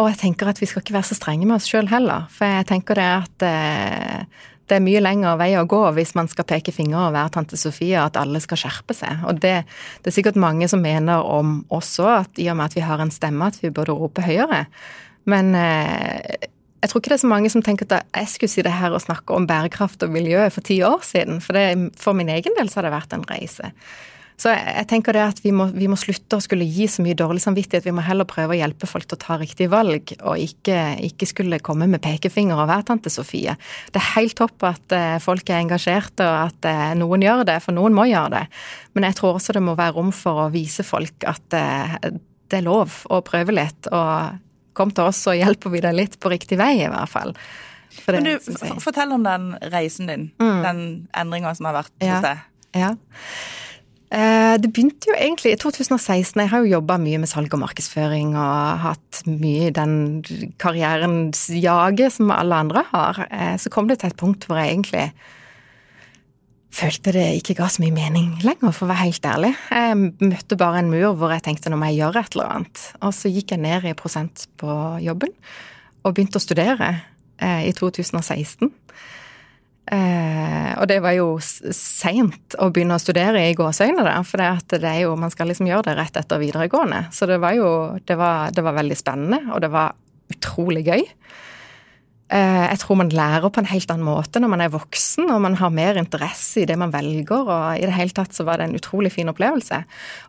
Og 0.00 0.08
jeg 0.08 0.22
tenker 0.22 0.48
at 0.48 0.60
vi 0.62 0.68
skal 0.68 0.80
ikke 0.80 0.94
være 0.96 1.10
så 1.10 1.18
strenge 1.18 1.44
med 1.44 1.58
oss 1.58 1.68
sjøl 1.68 1.90
heller. 1.90 2.24
For 2.32 2.48
jeg 2.48 2.68
tenker 2.70 2.96
det 2.96 3.08
at 3.18 3.44
eh, 3.44 4.40
det 4.70 4.78
er 4.78 4.84
mye 4.84 5.02
lengre 5.02 5.34
vei 5.36 5.50
å 5.60 5.66
gå 5.68 5.80
hvis 5.98 6.14
man 6.16 6.30
skal 6.32 6.46
peke 6.48 6.72
finger 6.72 6.96
og 7.02 7.16
være 7.16 7.34
tante 7.34 7.58
Sofie, 7.60 8.00
at 8.00 8.16
alle 8.16 8.40
skal 8.40 8.62
skjerpe 8.62 8.96
seg. 8.96 9.26
Og 9.28 9.42
det, 9.42 9.54
det, 10.00 10.08
er 10.08 10.16
sikkert 10.16 10.40
mange 10.40 10.68
som 10.72 10.80
mener 10.80 11.20
om 11.20 11.58
oss 11.74 11.92
òg, 12.00 12.14
at 12.22 12.40
i 12.40 12.48
og 12.48 12.56
med 12.56 12.70
at 12.70 12.78
vi 12.78 12.86
har 12.86 13.04
en 13.04 13.12
stemme, 13.12 13.50
at 13.52 13.60
vi 13.60 13.72
burde 13.74 13.96
rope 13.98 14.24
høyere. 14.24 14.64
Men 15.28 15.52
eh, 15.58 16.48
jeg 16.82 16.90
tror 16.90 16.98
ikke 16.98 17.12
det 17.12 17.18
er 17.18 17.22
så 17.22 17.30
mange 17.30 17.50
som 17.52 17.62
tenker 17.62 17.86
at 17.94 18.08
jeg 18.10 18.30
skulle 18.32 18.50
si 18.50 18.62
det 18.66 18.74
her 18.74 18.94
og 18.94 19.04
snakke 19.04 19.36
om 19.36 19.46
bærekraft 19.46 20.02
og 20.02 20.10
miljø 20.10 20.48
for 20.50 20.66
ti 20.66 20.80
år 20.82 21.04
siden. 21.06 21.38
For 21.44 21.54
det, 21.54 21.92
for 22.00 22.18
min 22.18 22.32
egen 22.32 22.56
del 22.58 22.70
så 22.70 22.80
har 22.80 22.88
det 22.88 22.96
vært 22.96 23.14
en 23.14 23.28
reise. 23.30 23.70
Så 24.42 24.50
jeg 24.50 24.88
tenker 24.90 25.14
det 25.14 25.22
at 25.22 25.40
vi 25.44 25.52
må, 25.54 25.68
vi 25.70 25.86
må, 25.86 25.94
slutte 26.00 26.40
å 26.40 26.42
skulle 26.42 26.66
gi 26.66 26.88
så 26.90 27.04
mye 27.04 27.14
dårlig 27.14 27.44
samvittighet. 27.44 27.84
Vi 27.86 27.94
må 27.94 28.02
heller 28.02 28.26
prøve 28.26 28.56
å 28.56 28.58
hjelpe 28.58 28.88
folk 28.90 29.06
til 29.06 29.14
å 29.14 29.22
ta 29.22 29.36
riktig 29.38 29.68
valg, 29.70 30.14
og 30.18 30.40
ikke, 30.42 30.78
ikke 31.06 31.28
skulle 31.30 31.60
komme 31.62 31.86
med 31.90 32.02
pekefinger 32.02 32.58
og 32.58 32.66
være 32.66 32.88
tante 32.90 33.12
Sofie. 33.12 33.54
Det 33.94 34.00
er 34.00 34.08
helt 34.16 34.34
topp 34.40 34.66
at 34.66 34.96
uh, 34.96 35.20
folk 35.22 35.46
er 35.52 35.62
engasjerte, 35.62 36.26
og 36.26 36.48
at 36.48 36.66
uh, 36.66 36.88
noen 36.98 37.22
gjør 37.22 37.44
det, 37.52 37.60
for 37.62 37.76
noen 37.76 37.94
må 37.94 38.08
gjøre 38.10 38.40
det. 38.40 38.44
Men 38.96 39.06
jeg 39.06 39.20
tror 39.20 39.38
også 39.38 39.54
det 39.54 39.62
må 39.62 39.76
være 39.78 39.94
rom 40.00 40.10
for 40.16 40.48
å 40.48 40.52
vise 40.54 40.82
folk 40.86 41.28
at 41.30 41.58
uh, 41.58 41.98
det 42.50 42.58
er 42.58 42.66
lov 42.66 43.04
å 43.12 43.22
prøve 43.22 43.54
litt. 43.54 43.92
og 43.94 44.40
kom 44.76 44.92
til 44.94 45.10
oss, 45.10 45.22
så 45.26 45.36
hjelper 45.36 45.72
vi 45.72 45.82
deg 45.84 45.96
litt 45.96 46.18
på 46.22 46.32
riktig 46.32 46.58
vei, 46.60 46.74
i 46.82 46.90
hvert 46.90 47.12
fall. 47.12 47.34
Det, 47.92 48.14
Men 48.16 48.24
du, 48.24 48.52
fortell 48.80 49.12
om 49.12 49.24
den 49.26 49.50
reisen 49.72 50.08
din. 50.08 50.30
Mm. 50.40 50.62
Den 50.64 50.84
endringa 51.18 51.52
som 51.56 51.68
har 51.68 51.82
vært 51.82 51.92
hos 52.00 52.08
ja. 52.08 52.20
deg. 52.24 52.46
Ja. 52.72 52.94
Eh, 54.12 54.54
det 54.60 54.68
begynte 54.68 55.08
jo 55.08 55.16
egentlig 55.16 55.54
i 55.54 55.60
2016. 55.60 56.40
Jeg 56.40 56.50
har 56.52 56.64
jo 56.64 56.74
jobba 56.74 56.98
mye 57.00 57.20
med 57.22 57.30
salg 57.30 57.52
og 57.56 57.62
markedsføring 57.62 58.34
og 58.36 58.82
hatt 58.84 59.22
mye 59.28 59.68
i 59.70 59.76
den 59.76 59.94
karrierens 60.60 61.46
jage 61.52 62.10
som 62.12 62.32
alle 62.34 62.58
andre 62.66 62.84
har. 62.90 63.22
Eh, 63.30 63.54
så 63.60 63.72
kom 63.72 63.88
det 63.88 64.02
til 64.02 64.12
et 64.12 64.20
punkt 64.20 64.48
hvor 64.48 64.60
jeg 64.60 64.74
egentlig 64.74 65.06
følte 66.72 67.12
det 67.14 67.26
ikke 67.38 67.56
ga 67.60 67.68
så 67.70 67.82
mye 67.84 67.94
mening 67.94 68.30
lenger, 68.44 68.72
for 68.72 68.86
å 68.86 68.92
være 68.92 69.06
helt 69.06 69.26
ærlig. 69.28 69.52
Jeg 69.70 69.98
møtte 70.24 70.58
bare 70.60 70.82
en 70.82 70.92
mur 70.92 71.16
hvor 71.20 71.34
jeg 71.34 71.44
tenkte 71.46 71.72
nå 71.72 71.78
må 71.80 71.90
jeg 71.90 72.00
gjøre 72.02 72.22
et 72.22 72.36
eller 72.36 72.52
annet. 72.56 72.84
Og 73.02 73.14
så 73.16 73.32
gikk 73.32 73.54
jeg 73.54 73.64
ned 73.64 73.88
i 73.88 73.96
prosent 73.98 74.46
på 74.60 74.76
jobben 75.04 75.34
og 76.02 76.14
begynte 76.14 76.40
å 76.40 76.42
studere 76.42 76.94
eh, 77.38 77.68
i 77.68 77.74
2016. 77.76 78.72
Eh, 79.92 80.70
og 80.78 80.86
det 80.88 81.00
var 81.04 81.16
jo 81.16 81.26
seint 81.42 82.56
å 82.62 82.70
begynne 82.72 82.96
å 82.96 83.02
studere 83.02 83.42
i 83.48 83.56
gåseøyne, 83.58 84.04
da, 84.06 84.16
for 84.26 84.40
det, 84.40 84.80
er 84.88 85.02
jo, 85.04 85.16
man 85.18 85.32
skal 85.34 85.50
liksom 85.50 85.68
gjøre 85.68 85.90
det 85.90 85.96
rett 85.98 86.18
etter 86.20 86.40
videregående. 86.42 87.04
Så 87.14 87.28
det 87.30 87.40
var 87.42 87.56
jo 87.58 87.68
det 88.08 88.16
var, 88.18 88.54
det 88.54 88.64
var 88.64 88.78
veldig 88.78 88.98
spennende, 88.98 89.42
og 89.52 89.62
det 89.64 89.72
var 89.74 89.96
utrolig 90.32 90.86
gøy. 90.88 91.04
Eh, 92.32 92.64
jeg 92.70 92.80
tror 92.80 92.96
man 92.96 93.12
lærer 93.12 93.50
på 93.52 93.60
en 93.60 93.68
helt 93.68 93.90
annen 93.92 94.06
måte 94.06 94.40
når 94.40 94.50
man 94.54 94.62
er 94.64 94.72
voksen 94.72 95.28
og 95.34 95.42
man 95.44 95.58
har 95.60 95.72
mer 95.74 95.98
interesse 96.00 96.62
i 96.62 96.68
det 96.68 96.78
man 96.80 96.92
velger, 96.94 97.44
og 97.44 97.76
i 97.76 97.84
det 97.84 97.96
hele 97.96 98.14
tatt 98.16 98.32
så 98.32 98.46
var 98.48 98.60
det 98.60 98.70
en 98.70 98.78
utrolig 98.78 99.12
fin 99.12 99.28
opplevelse. 99.28 99.82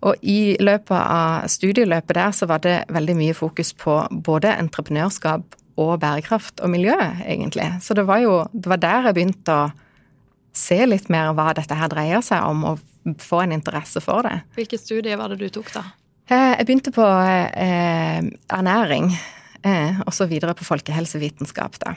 Og 0.03 0.19
i 0.19 0.55
løpet 0.59 0.97
av 0.99 1.47
studieløpet 1.51 2.17
der 2.17 2.35
så 2.35 2.49
var 2.49 2.63
det 2.65 2.81
veldig 2.91 3.15
mye 3.21 3.37
fokus 3.37 3.71
på 3.79 4.01
både 4.25 4.51
entreprenørskap 4.57 5.55
og 5.79 5.93
bærekraft 6.01 6.59
og 6.61 6.69
miljø, 6.69 6.97
egentlig. 7.25 7.69
Så 7.81 7.95
det 7.97 8.05
var 8.09 8.19
jo 8.21 8.41
det 8.51 8.69
var 8.69 8.81
der 8.83 9.07
jeg 9.07 9.17
begynte 9.17 9.55
å 9.55 9.69
se 10.53 10.77
litt 10.85 11.07
mer 11.09 11.31
hva 11.33 11.53
dette 11.57 11.77
her 11.77 11.89
dreier 11.89 12.21
seg 12.21 12.43
om, 12.45 12.65
og 12.73 13.15
få 13.23 13.45
en 13.45 13.55
interesse 13.55 14.03
for 14.03 14.27
det. 14.27 14.41
Hvilke 14.57 14.77
studier 14.77 15.17
var 15.19 15.31
det 15.31 15.39
du 15.39 15.47
tok, 15.55 15.71
da? 15.73 15.85
Eh, 16.27 16.51
jeg 16.59 16.67
begynte 16.67 16.93
på 16.95 17.07
eh, 17.07 18.19
ernæring 18.53 19.09
eh, 19.67 20.01
og 20.05 20.13
så 20.15 20.27
videre 20.29 20.55
på 20.57 20.67
folkehelsevitenskap, 20.67 21.79
da. 21.83 21.95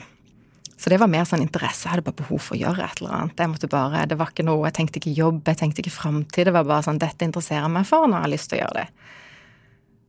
Så 0.77 0.91
det 0.93 0.99
var 1.01 1.09
mer 1.09 1.25
sånn 1.25 1.41
interesse. 1.41 1.87
Jeg 1.87 1.95
hadde 1.95 2.05
bare 2.05 2.19
behov 2.19 2.41
for 2.45 2.53
å 2.53 2.59
gjøre 2.59 2.85
et 2.85 2.99
eller 3.01 3.15
annet. 3.17 3.39
Jeg 3.41 3.49
måtte 3.49 3.69
bare, 3.71 4.05
Det 4.05 4.17
var 4.19 4.29
ikke 4.29 4.45
noe, 4.45 4.67
jeg 4.67 4.77
tenkte 4.77 5.01
ikke 5.01 5.15
jobb, 5.17 5.41
jeg 5.49 5.57
tenkte 5.57 5.81
ikke 5.81 5.95
framtid. 5.95 6.45
Det 6.45 6.53
var 6.53 6.67
bare 6.69 6.85
sånn 6.85 7.01
dette 7.01 7.25
interesserer 7.25 7.71
meg 7.73 7.87
for 7.89 8.05
når 8.05 8.19
jeg 8.19 8.25
har 8.27 8.33
lyst 8.35 8.49
til 8.51 8.59
å 8.59 8.61
gjøre 8.61 8.83
det. 8.83 9.07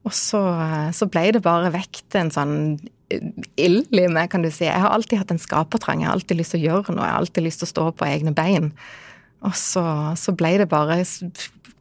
Og 0.04 0.12
så, 0.12 0.42
så 0.92 1.08
ble 1.08 1.24
det 1.32 1.42
bare 1.44 1.72
vekt 1.72 2.16
en 2.20 2.30
sånn 2.32 2.54
ild 3.56 3.96
i 3.96 4.04
meg, 4.12 4.28
kan 4.28 4.44
du 4.44 4.50
si. 4.52 4.66
Jeg 4.68 4.84
har 4.84 4.92
alltid 4.92 5.22
hatt 5.22 5.32
en 5.32 5.40
skapertrang. 5.40 6.04
Jeg 6.04 6.10
har 6.10 6.18
alltid 6.18 6.36
lyst 6.36 6.52
til 6.52 6.60
å 6.60 6.66
gjøre 6.66 6.92
noe. 6.92 7.06
Jeg 7.06 7.14
har 7.14 7.22
alltid 7.24 7.48
lyst 7.48 7.64
til 7.64 7.68
å 7.68 7.72
stå 7.72 7.86
på 7.96 8.08
egne 8.10 8.36
bein. 8.36 8.74
Og 9.48 9.56
så, 9.56 9.86
så 10.20 10.36
ble 10.36 10.58
det 10.60 10.68
bare 10.68 11.00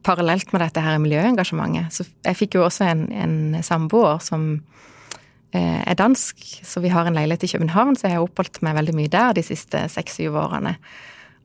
parallelt 0.06 0.48
med 0.54 0.64
dette 0.64 0.80
her 0.80 0.96
miljøengasjementet. 1.04 1.92
Så 1.92 2.08
jeg 2.24 2.40
fikk 2.40 2.56
jo 2.56 2.64
også 2.64 2.88
en, 2.88 3.04
en 3.12 3.60
samboer 3.66 4.24
som 4.24 4.54
Eh, 4.58 4.97
er 5.56 5.96
dansk, 5.96 6.42
så 6.66 6.82
vi 6.84 6.90
har 6.92 7.08
en 7.08 7.16
leilighet 7.16 7.46
i 7.46 7.52
København, 7.54 7.96
så 7.96 8.08
jeg 8.08 8.18
har 8.18 8.26
oppholdt 8.26 8.60
meg 8.66 8.76
veldig 8.76 8.94
mye 8.98 9.12
der 9.12 9.36
de 9.38 9.44
siste 9.46 9.86
seks-syv 9.88 10.36
årene. 10.36 10.74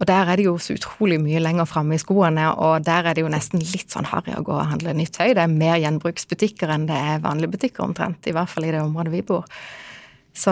Og 0.02 0.08
der 0.10 0.28
er 0.28 0.36
det 0.36 0.44
jo 0.48 0.58
så 0.60 0.76
utrolig 0.76 1.20
mye 1.22 1.40
lenger 1.40 1.68
framme 1.70 1.96
i 1.96 2.02
skoene, 2.02 2.50
og 2.60 2.84
der 2.84 3.08
er 3.08 3.16
det 3.16 3.24
jo 3.24 3.32
nesten 3.32 3.62
litt 3.64 3.94
sånn 3.94 4.10
harry 4.10 4.34
å 4.36 4.44
gå 4.44 4.52
og 4.52 4.68
handle 4.74 4.96
nytt 4.98 5.14
tøy. 5.16 5.32
Det 5.32 5.46
er 5.46 5.54
mer 5.54 5.78
gjenbruksbutikker 5.80 6.74
enn 6.74 6.90
det 6.90 6.98
er 6.98 7.24
vanlige 7.24 7.54
butikker 7.54 7.86
omtrent, 7.86 8.28
i 8.28 8.36
hvert 8.36 8.52
fall 8.52 8.68
i 8.68 8.74
det 8.74 8.82
området 8.84 9.14
vi 9.14 9.24
bor. 9.30 9.48
Så 10.36 10.52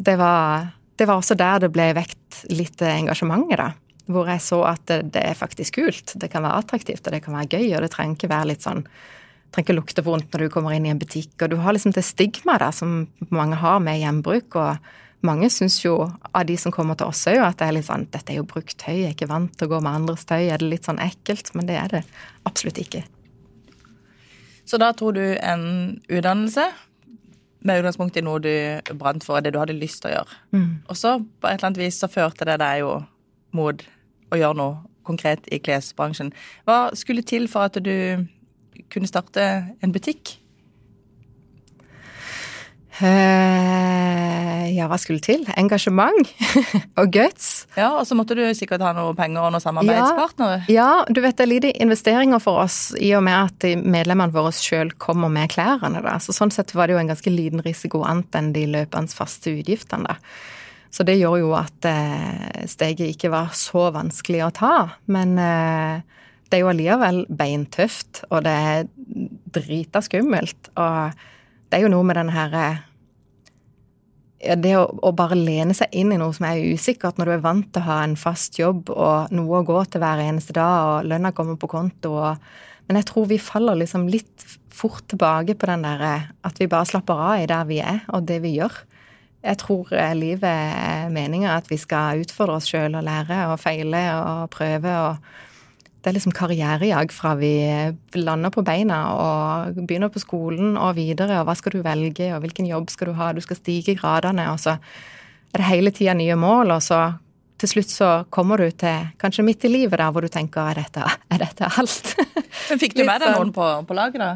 det 0.00 0.16
var, 0.20 0.70
det 0.96 1.08
var 1.10 1.20
også 1.20 1.36
der 1.36 1.66
det 1.66 1.72
ble 1.74 1.90
vekt 1.98 2.44
litt 2.54 2.80
engasjementet, 2.86 3.60
da. 3.60 3.70
Hvor 4.10 4.30
jeg 4.32 4.42
så 4.42 4.62
at 4.66 4.86
det, 4.88 5.02
det 5.14 5.22
er 5.28 5.38
faktisk 5.38 5.76
kult, 5.76 6.14
det 6.18 6.30
kan 6.32 6.46
være 6.46 6.64
attraktivt, 6.64 7.04
og 7.04 7.12
det 7.14 7.20
kan 7.26 7.36
være 7.36 7.58
gøy, 7.58 7.68
og 7.74 7.84
det 7.84 7.92
trenger 7.92 8.16
ikke 8.16 8.32
være 8.32 8.52
litt 8.54 8.64
sånn 8.64 8.86
trenger 9.50 9.66
ikke 9.66 9.78
lukte 9.78 10.04
vondt 10.06 10.32
når 10.32 10.44
du 10.44 10.52
kommer 10.54 10.74
inn 10.74 10.86
i 10.86 10.92
en 10.92 11.00
butikk. 11.00 11.34
Og 11.42 11.52
du 11.52 11.58
har 11.62 11.74
liksom 11.74 11.94
det 11.96 12.06
stigmaet 12.06 12.62
der 12.62 12.74
som 12.74 13.06
mange 13.34 13.58
har 13.60 13.80
med 13.82 14.00
gjenbruk. 14.00 14.56
Og 14.56 15.26
mange 15.26 15.50
syns 15.52 15.80
jo 15.84 15.96
av 16.30 16.44
de 16.48 16.56
som 16.60 16.74
kommer 16.74 16.98
til 16.98 17.10
oss 17.10 17.26
òg, 17.30 17.40
at 17.44 17.58
det 17.60 17.68
er 17.68 17.76
litt 17.76 17.88
sånn 17.88 18.06
Dette 18.12 18.34
er 18.34 18.40
jo 18.40 18.48
brukt 18.48 18.76
tøy, 18.80 19.02
jeg 19.02 19.08
er 19.10 19.16
ikke 19.16 19.30
vant 19.30 19.52
til 19.56 19.68
å 19.68 19.74
gå 19.74 19.80
med 19.84 20.02
andres 20.02 20.26
tøy. 20.28 20.46
Er 20.46 20.62
det 20.62 20.70
litt 20.70 20.88
sånn 20.88 21.02
ekkelt? 21.02 21.52
Men 21.58 21.70
det 21.70 21.80
er 21.80 21.96
det 21.96 22.04
absolutt 22.48 22.80
ikke. 22.80 23.02
Så 24.70 24.78
da 24.78 24.92
tror 24.94 25.16
du 25.18 25.24
en 25.24 25.64
utdannelse 26.06 26.68
med 27.66 27.82
utgangspunkt 27.82 28.16
i 28.16 28.22
noe 28.24 28.40
du 28.40 28.52
brant 28.96 29.24
for, 29.26 29.42
det 29.42 29.52
du 29.52 29.58
hadde 29.60 29.76
lyst 29.76 30.00
til 30.00 30.12
å 30.12 30.20
gjøre. 30.20 30.36
Mm. 30.56 30.68
Og 30.86 30.96
så 30.96 31.16
på 31.18 31.48
et 31.48 31.58
eller 31.58 31.68
annet 31.68 31.82
vis 31.82 31.98
så 32.00 32.08
førte 32.08 32.46
det 32.48 32.60
deg 32.62 32.84
jo 32.84 32.94
mot 33.56 33.82
å 34.30 34.38
gjøre 34.38 34.56
noe 34.56 34.78
konkret 35.04 35.48
i 35.52 35.58
klesbransjen. 35.60 36.30
Hva 36.68 36.92
skulle 36.96 37.26
til 37.26 37.48
for 37.50 37.68
at 37.68 37.76
du 37.82 38.24
kunne 38.88 39.10
starte 39.10 39.50
en 39.82 39.92
butikk? 39.94 40.36
Uh, 43.00 44.66
ja, 44.74 44.84
hva 44.90 44.98
skulle 45.00 45.22
til? 45.24 45.46
Engasjement 45.56 46.28
og 47.00 47.08
guts. 47.14 47.64
Ja, 47.78 47.94
og 47.96 48.04
så 48.04 48.16
måtte 48.18 48.36
du 48.36 48.42
sikkert 48.56 48.84
ha 48.84 48.92
noe 48.96 49.14
penger 49.16 49.46
og 49.46 49.54
noen 49.54 49.64
samarbeidspartnere. 49.64 50.60
Ja, 50.68 50.74
ja, 50.76 50.90
du 51.08 51.22
vet 51.24 51.38
det 51.38 51.46
er 51.46 51.52
lite 51.54 51.72
investeringer 51.80 52.42
for 52.44 52.60
oss 52.66 52.90
i 53.00 53.14
og 53.16 53.24
med 53.24 53.38
at 53.38 53.68
medlemmene 53.80 54.34
våre 54.34 54.52
sjøl 54.52 54.92
kommer 55.00 55.32
med 55.32 55.52
klærne. 55.54 56.04
Da. 56.04 56.18
Så 56.20 56.36
sånn 56.36 56.52
sett 56.52 56.74
var 56.76 56.88
det 56.88 56.98
jo 56.98 57.02
en 57.02 57.12
ganske 57.12 57.32
liten 57.32 57.64
risiko 57.64 58.04
annet 58.04 58.36
enn 58.36 58.52
de 58.56 58.66
løpende 58.68 59.16
faste 59.16 59.54
utgiftene. 59.56 60.10
da. 60.10 60.20
Så 60.92 61.06
det 61.06 61.20
gjorde 61.20 61.44
jo 61.44 61.54
at 61.56 61.86
uh, 61.88 62.64
steget 62.68 63.14
ikke 63.14 63.30
var 63.32 63.54
så 63.56 63.88
vanskelig 63.94 64.44
å 64.44 64.54
ta. 64.60 64.76
Men 65.08 65.38
uh, 65.38 66.19
det 66.50 66.58
er 66.58 66.64
jo 66.64 66.70
allikevel 66.72 67.24
beintøft, 67.30 68.24
og 68.28 68.42
det 68.46 68.52
er 68.52 68.86
drita 69.54 70.02
skummelt. 70.02 70.70
Og 70.74 71.18
det 71.70 71.78
er 71.78 71.84
jo 71.84 71.92
noe 71.92 72.06
med 72.06 72.18
den 72.18 72.32
herre 72.34 72.64
det 74.40 74.72
å, 74.78 74.86
å, 75.04 75.12
bare 75.12 75.36
lene 75.36 75.74
seg 75.76 75.92
inn 75.92 76.14
i 76.14 76.18
noe 76.18 76.32
som 76.32 76.46
er 76.48 76.62
usikkert, 76.72 77.18
når 77.20 77.28
du 77.28 77.32
er 77.34 77.42
vant 77.44 77.66
til 77.68 77.82
å 77.82 77.88
ha 77.90 77.98
en 78.06 78.16
fast 78.16 78.56
jobb 78.56 78.88
og 78.94 79.34
noe 79.36 79.60
å 79.60 79.66
gå 79.68 79.82
til 79.92 80.00
hver 80.00 80.22
eneste 80.24 80.56
dag, 80.56 80.86
og 80.88 81.10
lønna 81.10 81.34
kommer 81.36 81.60
på 81.60 81.70
konto 81.70 82.16
og 82.16 82.50
Men 82.90 82.96
jeg 82.98 83.06
tror 83.06 83.26
vi 83.30 83.36
faller 83.38 83.76
liksom 83.78 84.08
litt 84.10 84.42
fort 84.74 85.04
tilbake 85.06 85.54
på 85.54 85.66
den 85.68 85.84
derre 85.86 86.32
at 86.42 86.56
vi 86.58 86.66
bare 86.66 86.88
slapper 86.88 87.20
av 87.22 87.42
i 87.44 87.46
der 87.46 87.68
vi 87.68 87.76
er, 87.78 88.00
og 88.10 88.24
det 88.26 88.40
vi 88.42 88.56
gjør. 88.56 88.80
Jeg 89.46 89.60
tror 89.62 89.92
eh, 89.94 90.10
livet 90.18 90.50
er 90.50 91.12
meninga 91.14 91.52
at 91.54 91.70
vi 91.70 91.78
skal 91.78 92.18
utfordre 92.24 92.56
oss 92.58 92.66
sjøl 92.66 92.96
og 92.98 93.06
lære 93.06 93.44
og 93.52 93.60
feile 93.62 94.02
og 94.16 94.50
prøve 94.50 94.96
og 95.04 95.30
det 96.00 96.08
er 96.08 96.16
liksom 96.16 96.32
karrierejag 96.32 97.10
fra 97.12 97.34
vi 97.36 97.52
lander 98.16 98.52
på 98.54 98.64
beina 98.64 99.00
og 99.12 99.80
begynner 99.82 100.08
på 100.12 100.22
skolen 100.22 100.78
og 100.80 100.94
videre, 100.96 101.42
og 101.42 101.48
hva 101.48 101.54
skal 101.58 101.74
du 101.76 101.82
velge, 101.84 102.30
og 102.32 102.40
hvilken 102.40 102.68
jobb 102.70 102.88
skal 102.92 103.10
du 103.10 103.18
ha, 103.18 103.32
du 103.36 103.42
skal 103.44 103.58
stige 103.58 103.98
gradene, 103.98 104.46
og 104.48 104.62
så 104.62 104.78
er 105.50 105.60
det 105.60 105.68
hele 105.68 105.92
tida 105.92 106.14
nye 106.16 106.38
mål, 106.40 106.72
og 106.72 106.80
så 106.84 107.02
til 107.60 107.68
slutt 107.74 107.92
så 107.92 108.08
kommer 108.32 108.62
du 108.62 108.70
til 108.80 109.10
kanskje 109.20 109.44
midt 109.44 109.66
i 109.68 109.72
livet 109.72 110.00
der 110.00 110.14
hvor 110.14 110.24
du 110.24 110.32
tenker 110.32 110.70
er 110.70 110.80
dette, 110.80 111.04
er 111.04 111.42
dette 111.42 111.68
alt? 111.68 112.14
Men 112.70 112.80
Fikk 112.80 112.96
du 112.96 113.04
med 113.04 113.20
deg 113.20 113.34
noen 113.36 113.52
på, 113.52 113.66
på 113.84 113.96
laget, 113.98 114.22
da? 114.22 114.30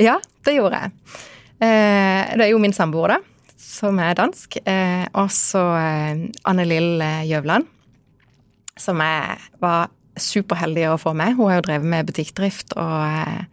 Ja, 0.00 0.16
det 0.46 0.56
gjorde 0.56 0.80
jeg. 0.80 0.94
Eh, 1.60 2.32
det 2.32 2.46
er 2.46 2.50
jo 2.54 2.62
min 2.62 2.72
samboer, 2.72 3.18
da, 3.18 3.52
som 3.60 4.00
er 4.00 4.16
dansk, 4.16 4.56
eh, 4.64 5.04
og 5.12 5.28
så 5.34 5.66
eh, 5.76 6.24
Anne 6.48 6.64
Lill 6.64 7.04
Gjøvland, 7.28 7.68
som 8.80 9.04
jeg 9.04 9.36
var 9.60 9.92
superheldig 10.20 10.88
å 10.92 11.00
få 11.00 11.14
med. 11.16 11.36
Hun 11.38 11.50
har 11.50 11.60
jo 11.60 11.66
drevet 11.68 11.90
med 11.90 12.08
butikkdrift 12.10 12.76
og 12.76 12.94
er 13.06 13.44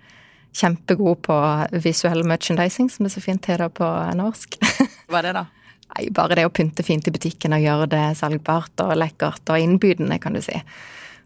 kjempegod 0.58 1.22
på 1.26 1.38
visuell 1.84 2.26
merchandising, 2.28 2.90
som 2.92 3.08
det 3.08 3.14
så 3.14 3.24
fint 3.24 3.46
heter 3.48 3.72
på 3.74 3.88
norsk. 4.20 4.60
Hva 5.12 5.22
er 5.22 5.30
det, 5.30 5.36
da? 5.40 5.46
Nei, 5.92 6.08
Bare 6.16 6.38
det 6.40 6.48
å 6.48 6.54
pynte 6.54 6.86
fint 6.88 7.08
i 7.08 7.14
butikken 7.14 7.56
og 7.56 7.64
gjøre 7.64 7.92
det 7.92 8.08
salgbart 8.20 8.84
og 8.86 8.98
lekkert 9.00 9.52
og 9.52 9.64
innbydende, 9.64 10.20
kan 10.24 10.36
du 10.36 10.42
si. 10.44 10.58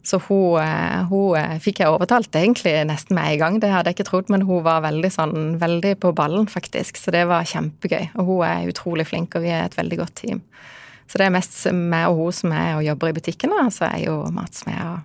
Så 0.05 0.19
hun, 0.27 0.61
eh, 0.61 1.01
hun, 1.09 1.37
eh, 1.37 1.57
fikk 1.57 1.81
jeg 1.81 1.89
overtalt 1.89 2.35
egentlig 2.37 2.75
nesten 2.85 3.17
med 3.17 3.31
en 3.31 3.39
gang, 3.41 3.59
det 3.59 3.71
hadde 3.73 3.89
jeg 3.89 3.97
ikke 3.97 4.09
trodd, 4.11 4.29
men 4.29 4.45
hun 4.45 4.61
var 4.65 4.83
veldig 4.85 5.09
sånn, 5.09 5.57
veldig 5.57 5.95
på 5.97 6.13
ballen, 6.13 6.45
faktisk. 6.45 6.99
Så 7.01 7.13
det 7.13 7.25
var 7.25 7.47
kjempegøy. 7.49 8.11
Og 8.21 8.29
hun 8.29 8.45
er 8.45 8.69
utrolig 8.69 9.07
flink, 9.09 9.33
og 9.33 9.41
vi 9.41 9.49
er 9.49 9.65
et 9.65 9.77
veldig 9.77 9.97
godt 10.03 10.15
team. 10.21 10.43
Så 11.09 11.17
det 11.17 11.25
er 11.25 11.33
mest 11.33 11.57
meg 11.73 12.07
og 12.09 12.17
hun 12.17 12.37
som 12.37 12.53
er 12.53 12.77
og 12.77 12.85
jobber 12.85 13.09
i 13.09 13.17
butikken, 13.17 13.53
og 13.53 13.73
så 13.73 13.89
er 13.89 14.05
jo 14.05 14.21
Mats 14.33 14.65
med 14.69 14.77
og 14.81 15.01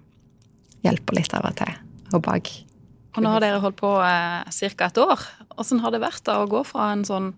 hjelper 0.86 1.18
litt 1.18 1.34
av 1.36 1.48
og 1.48 1.56
til. 1.60 1.72
Og 2.14 2.22
bak. 2.26 2.50
Og 3.16 3.24
nå 3.24 3.32
har 3.32 3.42
dere 3.42 3.62
holdt 3.62 3.80
på 3.80 3.90
eh, 4.06 4.46
ca. 4.78 4.86
et 4.86 5.00
år. 5.02 5.24
Åssen 5.60 5.82
har 5.82 5.94
det 5.94 6.02
vært 6.02 6.22
da 6.26 6.40
å 6.40 6.48
gå 6.50 6.62
fra 6.66 6.92
en 6.94 7.04
sånn 7.06 7.32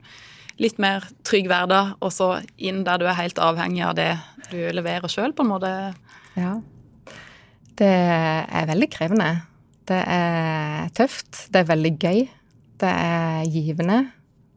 litt 0.60 0.76
mer 0.82 1.06
trygg 1.26 1.48
hverdag, 1.50 1.96
og 2.04 2.12
så 2.12 2.34
inn 2.60 2.82
der 2.86 3.00
du 3.00 3.06
er 3.08 3.16
helt 3.18 3.40
avhengig 3.40 3.82
av 3.86 3.96
det 3.98 4.10
du 4.50 4.58
leverer 4.76 5.10
sjøl, 5.10 5.32
på 5.32 5.46
en 5.46 5.52
måte? 5.54 5.70
Ja. 6.36 6.58
Det 7.80 7.88
er 7.88 8.68
veldig 8.68 8.88
krevende. 8.92 9.30
Det 9.88 9.98
er 9.98 10.92
tøft. 10.94 11.46
Det 11.50 11.62
er 11.62 11.70
veldig 11.72 11.92
gøy. 11.96 12.20
Det 12.82 12.90
er 12.90 13.48
givende. 13.50 13.98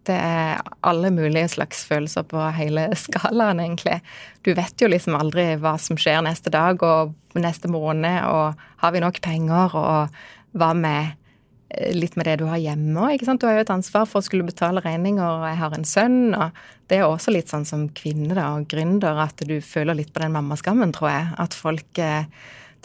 Det 0.05 0.15
er 0.15 0.62
alle 0.85 1.12
mulige 1.13 1.50
slags 1.55 1.83
følelser 1.89 2.25
på 2.29 2.41
hele 2.55 2.88
skalaen, 3.05 3.62
egentlig. 3.63 4.00
Du 4.45 4.53
vet 4.57 4.81
jo 4.81 4.89
liksom 4.91 5.17
aldri 5.17 5.53
hva 5.62 5.75
som 5.81 6.00
skjer 6.00 6.24
neste 6.25 6.53
dag 6.53 6.81
og 6.85 7.13
neste 7.35 7.71
måned, 7.71 8.25
og 8.29 8.65
har 8.83 8.95
vi 8.95 9.03
nok 9.03 9.21
penger, 9.25 9.75
og 9.75 10.17
hva 10.55 10.71
med 10.77 11.15
eh, 11.74 11.93
litt 11.95 12.15
med 12.15 12.29
det 12.29 12.38
du 12.41 12.45
har 12.51 12.62
hjemme 12.62 13.07
òg, 13.07 13.15
ikke 13.17 13.29
sant. 13.29 13.41
Du 13.41 13.50
har 13.50 13.57
jo 13.57 13.65
et 13.65 13.74
ansvar 13.75 14.07
for 14.09 14.21
å 14.21 14.27
skulle 14.27 14.47
betale 14.47 14.83
regninger, 14.85 15.25
og 15.25 15.47
jeg 15.50 15.62
har 15.63 15.77
en 15.77 15.89
sønn, 15.89 16.19
og 16.38 16.65
det 16.91 17.00
er 17.00 17.07
også 17.07 17.33
litt 17.33 17.51
sånn 17.51 17.65
som 17.67 17.88
kvinne 17.97 18.38
da, 18.38 18.51
og 18.55 18.69
gründer 18.71 19.24
at 19.25 19.41
du 19.47 19.57
føler 19.65 19.97
litt 19.97 20.13
på 20.13 20.21
den 20.24 20.35
mammaskammen, 20.38 20.93
tror 20.95 21.12
jeg. 21.12 21.33
At 21.41 21.57
folk 21.57 22.03
eh, 22.03 22.29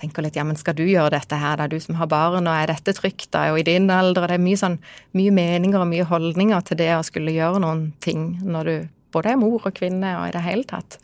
tenker 0.00 0.25
litt 0.25 0.38
ja, 0.38 0.45
men 0.47 0.59
skal 0.59 0.76
du 0.78 0.85
gjøre 0.87 1.12
dette 1.14 1.38
her, 1.38 1.59
da, 1.61 1.69
du 1.71 1.78
som 1.83 1.99
har 2.00 2.09
barn, 2.11 2.49
og 2.49 2.54
er 2.54 2.73
dette 2.73 2.95
trygt, 2.97 3.28
da, 3.35 3.50
og 3.52 3.61
i 3.61 3.66
din 3.69 3.90
alder, 3.92 4.25
og 4.25 4.33
det 4.33 4.38
er 4.38 4.47
mye 4.47 4.61
sånn, 4.61 4.78
mye 5.19 5.35
meninger 5.37 5.83
og 5.83 5.90
mye 5.90 6.09
holdninger 6.09 6.64
til 6.69 6.80
det 6.80 6.92
å 6.97 7.04
skulle 7.07 7.35
gjøre 7.37 7.62
noen 7.62 7.90
ting 8.04 8.33
når 8.45 8.71
du 8.71 8.76
både 9.14 9.33
er 9.33 9.40
mor 9.40 9.66
og 9.66 9.75
kvinne 9.76 10.14
og 10.21 10.28
i 10.28 10.35
det 10.37 10.45
hele 10.45 10.66
tatt. 10.69 10.99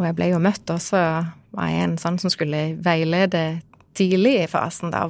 Og 0.00 0.08
jeg 0.08 0.16
ble 0.18 0.32
jo 0.32 0.40
møtt 0.42 0.72
også 0.72 0.98
av 0.98 1.68
en 1.68 1.98
sånn 2.00 2.18
som 2.20 2.32
skulle 2.32 2.72
veilede 2.82 3.60
tidlig 3.96 4.38
i 4.40 4.46
fasen, 4.48 4.92
da. 4.92 5.04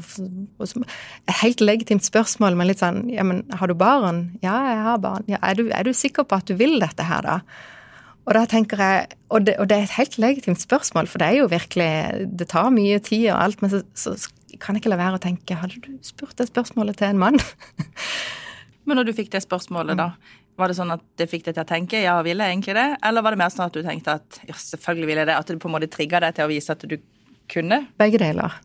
Et 0.58 1.36
helt 1.42 1.62
legitimt 1.62 2.04
spørsmål, 2.06 2.56
men 2.58 2.68
litt 2.70 2.82
sånn 2.82 3.04
ja, 3.12 3.22
men 3.26 3.44
har 3.58 3.70
du 3.70 3.76
barn? 3.78 4.24
Ja, 4.42 4.56
jeg 4.72 4.80
har 4.88 4.98
barn. 5.02 5.28
Ja, 5.30 5.38
er, 5.38 5.58
du, 5.58 5.70
er 5.70 5.86
du 5.86 5.94
sikker 5.94 6.26
på 6.26 6.40
at 6.40 6.50
du 6.50 6.58
vil 6.58 6.80
dette 6.82 7.06
her, 7.06 7.22
da? 7.22 7.38
Og 8.22 8.36
da 8.36 8.44
tenker 8.46 8.78
jeg, 8.78 9.16
og 9.34 9.46
det, 9.48 9.56
og 9.58 9.66
det, 9.70 9.76
er 9.76 9.88
et 9.88 9.96
helt 9.96 10.18
legitimt 10.22 10.62
spørsmål, 10.62 11.08
for 11.10 11.18
det 11.18 11.28
er 11.28 11.40
jo 11.40 11.48
virkelig 11.50 12.28
Det 12.38 12.46
tar 12.52 12.70
mye 12.70 13.00
tid 13.02 13.32
og 13.32 13.40
alt, 13.42 13.62
men 13.62 13.72
så, 13.72 13.82
så 13.98 14.58
kan 14.62 14.76
jeg 14.76 14.82
ikke 14.82 14.92
la 14.92 15.00
være 15.00 15.18
å 15.18 15.22
tenke 15.22 15.58
Hadde 15.58 15.80
du 15.82 15.96
spurt 16.06 16.36
det 16.38 16.46
spørsmålet 16.50 17.00
til 17.00 17.10
en 17.10 17.22
mann? 17.22 17.40
men 18.86 18.98
når 18.98 19.10
du 19.10 19.16
fikk 19.16 19.32
det 19.32 19.42
spørsmålet, 19.42 19.98
da, 19.98 20.12
var 20.60 20.70
det 20.70 20.78
sånn 20.78 20.94
at 20.94 21.02
det 21.18 21.26
fikk 21.32 21.48
deg 21.48 21.56
til 21.56 21.64
å 21.64 21.68
tenke 21.68 22.02
ja, 22.04 22.14
ville 22.22 22.46
jeg 22.46 22.58
egentlig 22.58 22.76
det? 22.78 22.88
Eller 23.02 23.24
var 23.26 23.34
det 23.34 23.42
mer 23.42 23.54
sånn 23.54 23.66
at 23.66 23.74
du 23.74 23.82
tenkte 23.82 24.18
at 24.20 24.42
ja, 24.46 24.54
selvfølgelig 24.54 25.10
ville 25.10 25.24
jeg 25.24 25.30
det? 25.32 25.38
At 25.40 25.50
det 25.50 25.58
på 25.62 25.70
en 25.70 25.76
måte 25.78 25.90
trigga 25.90 26.22
deg 26.22 26.36
til 26.36 26.46
å 26.46 26.52
vise 26.52 26.76
at 26.76 26.86
du 26.86 26.96
kunne? 27.50 27.84
Begge 28.00 28.20
deler. 28.22 28.60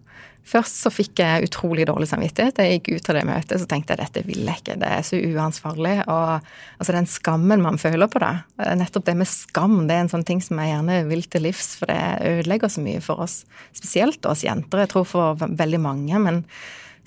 Først 0.47 0.77
så 0.79 0.91
fikk 0.93 1.19
jeg 1.19 1.49
utrolig 1.49 1.83
dårlig 1.89 2.07
samvittighet. 2.07 2.59
Jeg 2.63 2.77
gikk 2.77 2.87
ut 2.95 3.09
av 3.11 3.17
det 3.17 3.23
møtet 3.27 3.59
så 3.59 3.67
tenkte 3.67 3.93
jeg 3.93 3.99
dette 3.99 4.23
vil 4.29 4.45
jeg 4.47 4.61
ikke, 4.61 4.77
det 4.79 4.91
er 4.95 5.03
så 5.03 5.19
uansvarlig. 5.19 5.95
Og 6.07 6.47
altså 6.79 6.95
den 6.95 7.09
skammen 7.11 7.63
man 7.65 7.79
føler 7.81 8.07
på 8.11 8.21
det, 8.23 8.31
nettopp 8.79 9.09
det 9.09 9.17
med 9.19 9.27
skam, 9.27 9.81
det 9.89 9.97
er 9.97 10.05
en 10.05 10.13
sånn 10.13 10.23
ting 10.27 10.39
som 10.43 10.61
jeg 10.63 10.71
gjerne 10.71 11.01
vil 11.09 11.25
til 11.27 11.43
livs, 11.49 11.73
for 11.81 11.91
det 11.91 11.99
ødelegger 12.31 12.71
så 12.71 12.83
mye 12.85 13.03
for 13.03 13.25
oss. 13.27 13.41
Spesielt 13.75 14.29
oss 14.29 14.45
jenter, 14.47 14.85
jeg 14.85 14.93
tror 14.93 15.09
for 15.09 15.47
veldig 15.47 15.81
mange. 15.83 16.23
men 16.23 16.43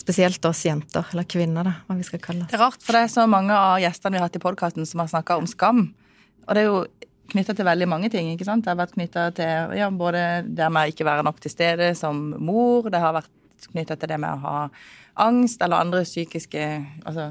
Spesielt 0.00 0.44
oss 0.48 0.62
jenter, 0.64 1.04
eller 1.12 1.26
kvinner, 1.28 1.66
da, 1.66 1.74
hva 1.84 1.96
vi 1.96 2.04
skal 2.06 2.20
kalle 2.24 2.44
oss. 2.44 2.52
Det 2.52 2.56
er 2.56 2.62
rart, 2.62 2.80
for 2.84 2.96
det 2.96 3.02
er 3.04 3.10
så 3.12 3.26
mange 3.28 3.56
av 3.56 3.80
gjestene 3.82 4.16
vi 4.16 4.20
har 4.20 4.28
hatt 4.28 4.36
i 4.38 4.40
podkasten 4.40 4.88
som 4.88 5.02
har 5.02 5.10
snakka 5.12 5.36
om 5.40 5.48
skam. 5.48 5.82
Og 6.46 6.56
det 6.56 6.62
er 6.62 6.68
jo 6.68 6.78
knytta 7.30 7.54
til 7.56 7.68
veldig 7.68 7.88
mange 7.90 8.10
ting. 8.12 8.32
ikke 8.32 8.46
sant? 8.48 8.64
Det 8.64 8.72
har 8.72 8.80
vært 8.80 8.96
knytta 8.96 9.28
til 9.36 9.76
ja, 9.78 9.90
både 9.90 10.24
det 10.46 10.70
med 10.72 10.88
å 10.88 10.94
ikke 10.94 11.06
være 11.08 11.26
nok 11.26 11.40
til 11.42 11.52
stede 11.52 11.92
som 11.98 12.30
mor, 12.38 12.90
det 12.90 13.02
har 13.02 13.16
vært 13.16 13.30
knytta 13.70 13.96
til 14.00 14.12
det 14.12 14.18
med 14.20 14.38
å 14.38 14.42
ha 14.44 14.56
angst 15.20 15.62
eller 15.62 15.82
andre 15.82 16.04
psykiske 16.06 16.64
altså, 17.04 17.28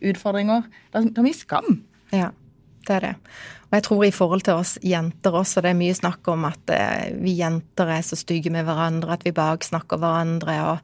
utfordringer. 0.00 0.66
Det 0.92 1.04
er 1.04 1.26
mye 1.26 1.36
skam. 1.36 1.80
Ja, 2.14 2.30
det 2.86 2.96
er 2.96 3.06
det. 3.08 3.14
Og 3.66 3.76
jeg 3.76 3.84
tror 3.88 4.04
i 4.06 4.14
forhold 4.14 4.46
til 4.46 4.60
oss 4.60 4.76
jenter 4.86 5.34
også, 5.40 5.62
det 5.64 5.72
er 5.72 5.78
mye 5.78 5.96
snakk 5.98 6.28
om 6.30 6.46
at 6.48 6.72
eh, 6.72 7.12
vi 7.18 7.34
jenter 7.40 7.90
er 7.96 8.04
så 8.06 8.18
stygge 8.18 8.52
med 8.54 8.66
hverandre, 8.68 9.16
at 9.16 9.26
vi 9.26 9.34
baksnakker 9.36 10.00
hverandre. 10.00 10.56
og 10.70 10.78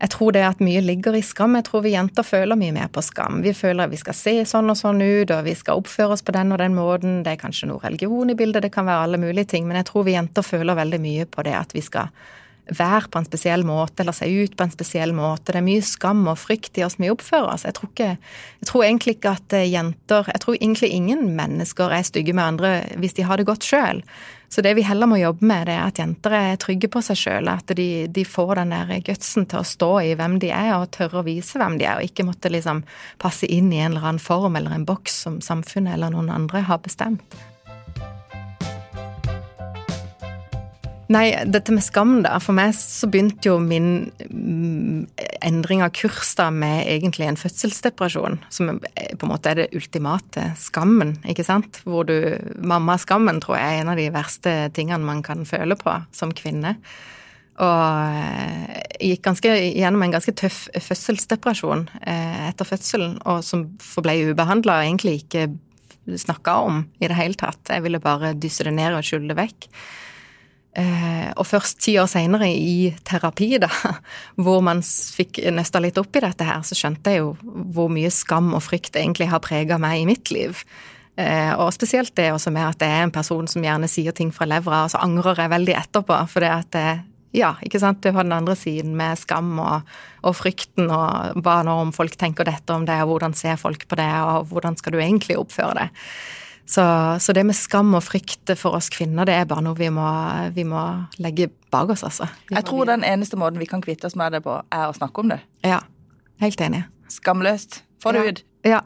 jeg 0.00 0.12
tror 0.14 0.32
det 0.32 0.42
at 0.46 0.62
mye 0.64 0.80
ligger 0.80 1.16
i 1.18 1.22
skam. 1.24 1.58
Jeg 1.58 1.66
tror 1.68 1.84
vi 1.84 1.92
jenter 1.92 2.24
føler 2.24 2.56
mye 2.56 2.72
mer 2.72 2.88
på 2.92 3.02
skam. 3.04 3.42
Vi 3.44 3.52
føler 3.56 3.84
at 3.84 3.92
vi 3.92 4.00
skal 4.00 4.16
se 4.16 4.32
sånn 4.48 4.72
og 4.72 4.78
sånn 4.80 5.02
ut, 5.02 5.32
og 5.34 5.44
vi 5.44 5.54
skal 5.58 5.80
oppføre 5.82 6.16
oss 6.16 6.24
på 6.24 6.32
den 6.36 6.54
og 6.56 6.60
den 6.62 6.76
måten. 6.76 7.20
Det 7.26 7.34
er 7.34 7.42
kanskje 7.42 7.68
noe 7.68 7.84
religion 7.84 8.32
i 8.32 8.36
bildet, 8.38 8.64
det 8.64 8.72
kan 8.72 8.88
være 8.88 9.08
alle 9.08 9.20
mulige 9.20 9.52
ting, 9.52 9.68
men 9.68 9.76
jeg 9.80 9.90
tror 9.90 10.08
vi 10.08 10.16
jenter 10.16 10.46
føler 10.46 10.78
veldig 10.78 11.02
mye 11.04 11.28
på 11.28 11.44
det 11.44 11.56
at 11.58 11.76
vi 11.76 11.84
skal 11.84 12.08
være 12.70 13.10
på 13.10 13.18
en 13.18 13.26
spesiell 13.26 13.64
måte 13.66 14.02
eller 14.02 14.14
se 14.14 14.28
ut 14.30 14.56
på 14.56 14.64
en 14.64 14.72
spesiell 14.72 15.12
måte. 15.16 15.52
Det 15.52 15.60
er 15.60 15.66
mye 15.66 15.84
skam 15.84 16.22
og 16.30 16.38
frykt 16.38 16.78
i 16.78 16.84
oss 16.86 16.96
vi 17.00 17.10
oppfører 17.12 17.52
oss. 17.54 17.66
Jeg 17.66 17.76
tror, 17.76 17.92
ikke, 17.92 18.10
jeg 18.62 18.70
tror 18.70 18.86
egentlig 18.86 19.16
ikke 19.18 19.36
at 19.36 19.56
eh, 19.58 19.68
jenter 19.70 20.28
Jeg 20.30 20.44
tror 20.44 20.58
egentlig 20.60 20.92
ingen 20.94 21.32
mennesker 21.36 21.92
er 21.92 22.06
stygge 22.06 22.36
med 22.36 22.44
andre 22.44 22.74
hvis 23.00 23.18
de 23.18 23.26
har 23.26 23.40
det 23.40 23.48
godt 23.50 23.66
sjøl. 23.66 24.04
Så 24.50 24.64
det 24.66 24.72
vi 24.74 24.82
heller 24.82 25.06
må 25.06 25.20
jobbe 25.20 25.46
med, 25.46 25.68
det 25.68 25.76
er 25.76 25.84
at 25.86 25.98
jenter 26.00 26.34
er 26.34 26.56
trygge 26.58 26.88
på 26.90 26.98
seg 27.06 27.18
sjøl. 27.20 27.50
At 27.52 27.70
de, 27.78 27.86
de, 28.10 28.24
får 28.26 28.58
den 28.58 28.74
der 28.74 28.90
gutsen 29.06 29.46
til 29.46 29.60
å 29.60 29.66
stå 29.66 29.90
i 30.02 30.16
hvem 30.18 30.40
de 30.42 30.50
er, 30.50 30.72
og 30.74 30.90
tørre 30.96 31.20
å 31.20 31.26
vise 31.26 31.60
hvem 31.60 31.78
de 31.78 31.86
er, 31.86 32.00
og 32.00 32.08
ikke 32.08 32.26
måtte 32.26 32.50
liksom 32.50 32.82
passe 33.22 33.46
inn 33.46 33.70
i 33.70 33.78
en 33.78 33.92
eller 33.92 34.08
annen 34.08 34.22
form 34.22 34.58
eller 34.58 34.74
en 34.74 34.88
boks 34.88 35.22
som 35.26 35.38
samfunnet 35.44 35.94
eller 35.94 36.10
noen 36.10 36.32
andre 36.34 36.64
har 36.66 36.82
bestemt. 36.82 37.38
Nei, 41.10 41.32
dette 41.42 41.74
med 41.74 41.82
skam, 41.82 42.20
da. 42.22 42.36
For 42.38 42.54
meg 42.54 42.70
så 42.78 43.08
begynte 43.10 43.50
jo 43.50 43.56
min 43.58 44.12
mm, 44.30 45.08
endring 45.42 45.82
av 45.82 45.90
kurs 45.96 46.36
da 46.38 46.46
med 46.54 46.84
egentlig 46.86 47.26
en 47.26 47.38
fødselsdepresjon, 47.40 48.38
som 48.54 48.76
på 48.78 49.26
en 49.26 49.32
måte 49.32 49.50
er 49.50 49.58
det 49.58 49.70
ultimate 49.74 50.52
skammen, 50.60 51.16
ikke 51.26 51.46
sant. 51.46 51.80
Hvor 51.82 52.06
du 52.06 52.14
Mammaskammen 52.62 53.40
tror 53.42 53.58
jeg 53.58 53.72
er 53.72 53.82
en 53.82 53.90
av 53.90 53.98
de 53.98 54.06
verste 54.14 54.52
tingene 54.76 55.02
man 55.08 55.24
kan 55.26 55.42
føle 55.48 55.74
på 55.80 55.96
som 56.14 56.34
kvinne. 56.36 56.76
Og 57.60 58.20
eh, 58.22 58.76
gikk 59.10 59.24
ganske, 59.26 59.50
gjennom 59.50 60.04
en 60.06 60.14
ganske 60.14 60.34
tøff 60.38 60.68
fødselsdepresjon 60.76 61.88
eh, 62.04 62.44
etter 62.52 62.68
fødselen, 62.68 63.18
og 63.26 63.42
som 63.44 63.66
forble 63.82 64.14
ubehandla 64.30 64.78
og 64.78 64.86
egentlig 64.86 65.24
ikke 65.24 65.48
snakka 66.22 66.54
om 66.68 66.84
i 67.02 67.10
det 67.10 67.18
hele 67.18 67.34
tatt. 67.34 67.60
Jeg 67.66 67.82
ville 67.82 68.00
bare 68.02 68.32
dysse 68.38 68.64
det 68.66 68.76
ned 68.78 68.94
og 68.94 69.02
skjule 69.04 69.34
det 69.34 69.38
vekk. 69.42 69.68
Eh, 70.70 71.30
og 71.34 71.48
først 71.50 71.80
ti 71.82 71.96
år 71.98 72.06
seinere 72.06 72.46
i 72.46 72.92
terapi, 73.06 73.56
da, 73.62 73.70
hvor 74.42 74.62
man 74.62 74.82
fikk 74.84 75.42
nøsta 75.50 75.82
litt 75.82 75.98
opp 75.98 76.14
i 76.14 76.22
dette 76.22 76.46
her, 76.46 76.62
så 76.66 76.78
skjønte 76.78 77.10
jeg 77.10 77.24
jo 77.24 77.34
hvor 77.74 77.90
mye 77.90 78.12
skam 78.14 78.52
og 78.54 78.62
frykt 78.62 78.98
egentlig 79.00 79.30
har 79.32 79.42
prega 79.42 79.80
meg 79.82 80.02
i 80.02 80.08
mitt 80.12 80.30
liv. 80.34 80.62
Eh, 81.18 81.52
og 81.58 81.72
spesielt 81.74 82.14
det 82.16 82.30
også 82.32 82.52
med 82.54 82.68
at 82.68 82.84
jeg 82.84 82.96
er 82.96 83.08
en 83.08 83.14
person 83.14 83.48
som 83.50 83.64
gjerne 83.66 83.90
sier 83.90 84.14
ting 84.16 84.30
fra 84.34 84.46
levra, 84.48 84.84
og 84.86 84.92
så 84.94 85.02
angrer 85.02 85.42
jeg 85.42 85.54
veldig 85.56 85.76
etterpå. 85.82 86.18
For 86.30 86.46
det 86.46 86.52
at 86.54 86.70
det, 86.76 86.86
ja, 87.36 87.52
ikke 87.66 87.82
sant, 87.82 88.02
du 88.04 88.14
har 88.14 88.26
den 88.26 88.38
andre 88.38 88.54
siden 88.58 88.94
med 88.98 89.18
skam 89.18 89.52
og, 89.58 89.90
og 90.22 90.36
frykten, 90.38 90.86
og 90.86 91.42
hva 91.42 91.60
nå 91.66 91.76
om 91.86 91.94
folk 91.94 92.14
tenker 92.20 92.46
dette 92.46 92.74
om 92.74 92.86
det, 92.86 93.00
og 93.02 93.16
hvordan 93.16 93.34
ser 93.38 93.58
folk 93.60 93.88
på 93.90 93.98
det, 93.98 94.10
og 94.22 94.54
hvordan 94.54 94.78
skal 94.78 94.94
du 94.94 95.02
egentlig 95.02 95.38
oppføre 95.40 95.76
det. 95.82 95.90
Så, 96.70 96.82
så, 97.18 97.32
det 97.34 97.42
med 97.48 97.56
skam 97.58 97.96
og 97.98 98.04
frykt 98.06 98.52
for 98.54 98.76
oss 98.78 98.86
kvinner, 98.94 99.26
det 99.26 99.34
er 99.34 99.46
bare 99.50 99.64
noe 99.66 99.74
vi 99.74 99.88
må, 99.90 100.06
vi 100.54 100.62
må 100.68 100.82
legge 101.18 101.48
bak 101.74 101.90
oss, 101.90 102.04
altså. 102.06 102.28
Jeg 102.46 102.62
tror 102.68 102.86
den 102.86 103.02
eneste 103.06 103.38
måten 103.40 103.58
vi 103.58 103.66
kan 103.66 103.82
kvitte 103.82 104.06
oss 104.06 104.14
med 104.18 104.36
det 104.36 104.44
på, 104.44 104.54
er 104.70 104.84
å 104.86 104.94
snakke 104.94 105.24
om 105.24 105.32
det. 105.32 105.40
Ja. 105.66 105.80
Helt 106.38 106.62
enig. 106.62 106.84
Skamløst. 107.10 107.80
Få 108.02 108.14
det 108.14 108.22
ja. 108.22 108.30
ut. 108.30 108.44
Ja. 108.70 108.80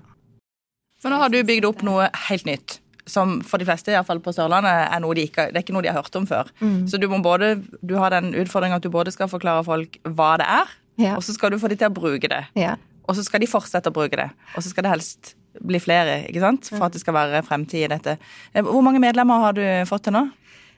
For 1.02 1.12
nå 1.12 1.18
har 1.20 1.28
du 1.28 1.42
bygd 1.44 1.68
opp 1.68 1.84
noe 1.84 2.08
helt 2.30 2.48
nytt. 2.48 2.78
Som 3.04 3.36
for 3.44 3.60
de 3.60 3.68
fleste, 3.68 3.92
iallfall 3.92 4.22
på 4.24 4.32
Sørlandet, 4.32 4.88
er 4.88 5.04
de 5.04 5.28
ikke, 5.28 5.50
det 5.52 5.60
er 5.60 5.66
ikke 5.66 5.76
noe 5.76 5.84
de 5.84 5.92
har 5.92 6.00
hørt 6.00 6.16
om 6.16 6.24
før. 6.30 6.48
Mm. 6.64 6.86
Så 6.88 6.96
du 6.96 7.04
må 7.12 7.20
både, 7.20 7.58
du 7.84 7.98
har 8.00 8.16
den 8.16 8.32
utfordringa 8.32 8.80
at 8.80 8.88
du 8.88 8.88
både 8.88 9.12
skal 9.12 9.28
forklare 9.28 9.68
folk 9.68 10.00
hva 10.08 10.32
det 10.40 10.48
er, 10.48 10.76
ja. 11.04 11.14
og 11.18 11.24
så 11.26 11.36
skal 11.36 11.52
du 11.52 11.60
få 11.60 11.68
de 11.68 11.76
til 11.76 11.92
å 11.92 11.98
bruke 12.00 12.32
det. 12.32 12.46
Ja. 12.56 12.78
Og 13.04 13.18
så 13.18 13.28
skal 13.28 13.44
de 13.44 13.52
fortsette 13.52 13.92
å 13.92 13.94
bruke 13.94 14.16
det. 14.16 14.30
Og 14.56 14.64
så 14.64 14.72
skal 14.72 14.88
det 14.88 14.96
helst 14.96 15.34
bli 15.60 15.80
flere, 15.82 16.22
ikke 16.28 16.42
sant? 16.42 16.70
For 16.72 16.88
at 16.88 16.96
det 16.96 17.02
skal 17.02 17.16
være 17.16 17.44
fremtid 17.46 17.84
i 17.84 17.92
dette. 17.92 18.16
Eh, 18.52 18.64
hvor 18.64 18.82
mange 18.86 19.02
medlemmer 19.02 19.46
har 19.48 19.58
du 19.58 19.64
fått 19.90 20.08
til 20.08 20.16
nå? 20.16 20.26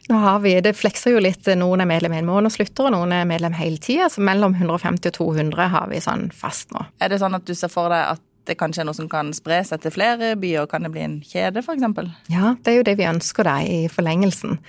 Nå 0.09 0.19
har 0.23 0.39
vi, 0.39 0.61
Det 0.61 0.77
flekser 0.77 1.17
jo 1.17 1.23
litt. 1.23 1.49
Noen 1.59 1.83
er 1.83 1.91
medlem 1.91 2.15
en 2.15 2.29
måned 2.29 2.51
og 2.51 2.55
slutter, 2.55 2.87
og 2.87 2.95
noen 2.95 3.15
er 3.17 3.27
medlem 3.27 3.57
hele 3.59 3.81
tida. 3.83 4.07
Så 4.13 4.23
mellom 4.23 4.55
150 4.55 5.11
og 5.11 5.19
200 5.19 5.69
har 5.73 5.91
vi 5.91 6.03
sånn 6.03 6.29
fast 6.31 6.71
nå. 6.75 6.87
Er 7.03 7.11
det 7.11 7.21
sånn 7.23 7.35
at 7.35 7.47
du 7.47 7.55
ser 7.59 7.73
for 7.73 7.91
deg 7.91 8.15
at 8.15 8.23
det 8.47 8.55
kanskje 8.61 8.85
er 8.85 8.87
noe 8.87 8.95
som 8.95 9.09
kan 9.11 9.33
spre 9.35 9.59
seg 9.67 9.83
til 9.83 9.91
flere 9.91 10.37
byer? 10.39 10.69
Kan 10.71 10.87
det 10.87 10.93
bli 10.95 11.03
en 11.03 11.17
kjede, 11.27 11.59
f.eks.? 11.59 11.83
Ja, 12.31 12.55
det 12.63 12.73
er 12.73 12.79
jo 12.79 12.87
det 12.87 12.95
vi 13.01 13.09
ønsker 13.11 13.49
deg 13.49 13.67
i 13.67 13.81
forlengelsen. 13.91 14.61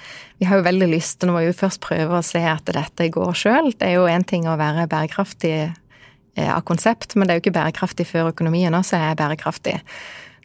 Vi 0.41 0.49
har 0.49 0.57
jo 0.57 0.65
veldig 0.65 0.89
lyst 0.89 1.21
nå 1.21 1.35
må 1.35 1.43
vi 1.43 1.51
jo 1.51 1.59
først 1.59 1.83
prøve 1.85 2.17
å 2.17 2.25
se 2.25 2.41
at 2.41 2.65
dette 2.73 3.11
går 3.13 3.37
sjøl. 3.37 3.75
Det 3.77 3.91
er 3.91 3.99
jo 3.99 4.09
én 4.09 4.25
ting 4.25 4.49
å 4.49 4.57
være 4.57 4.89
bærekraftig 4.89 5.53
av 6.45 6.61
konsept, 6.67 7.15
men 7.15 7.25
det 7.25 7.33
er 7.33 7.39
jo 7.39 7.45
ikke 7.47 7.57
bærekraftig 7.57 8.05
før 8.09 8.31
økonomien 8.31 8.75
også 8.77 8.99
er 8.99 9.17
bærekraftig. 9.19 9.79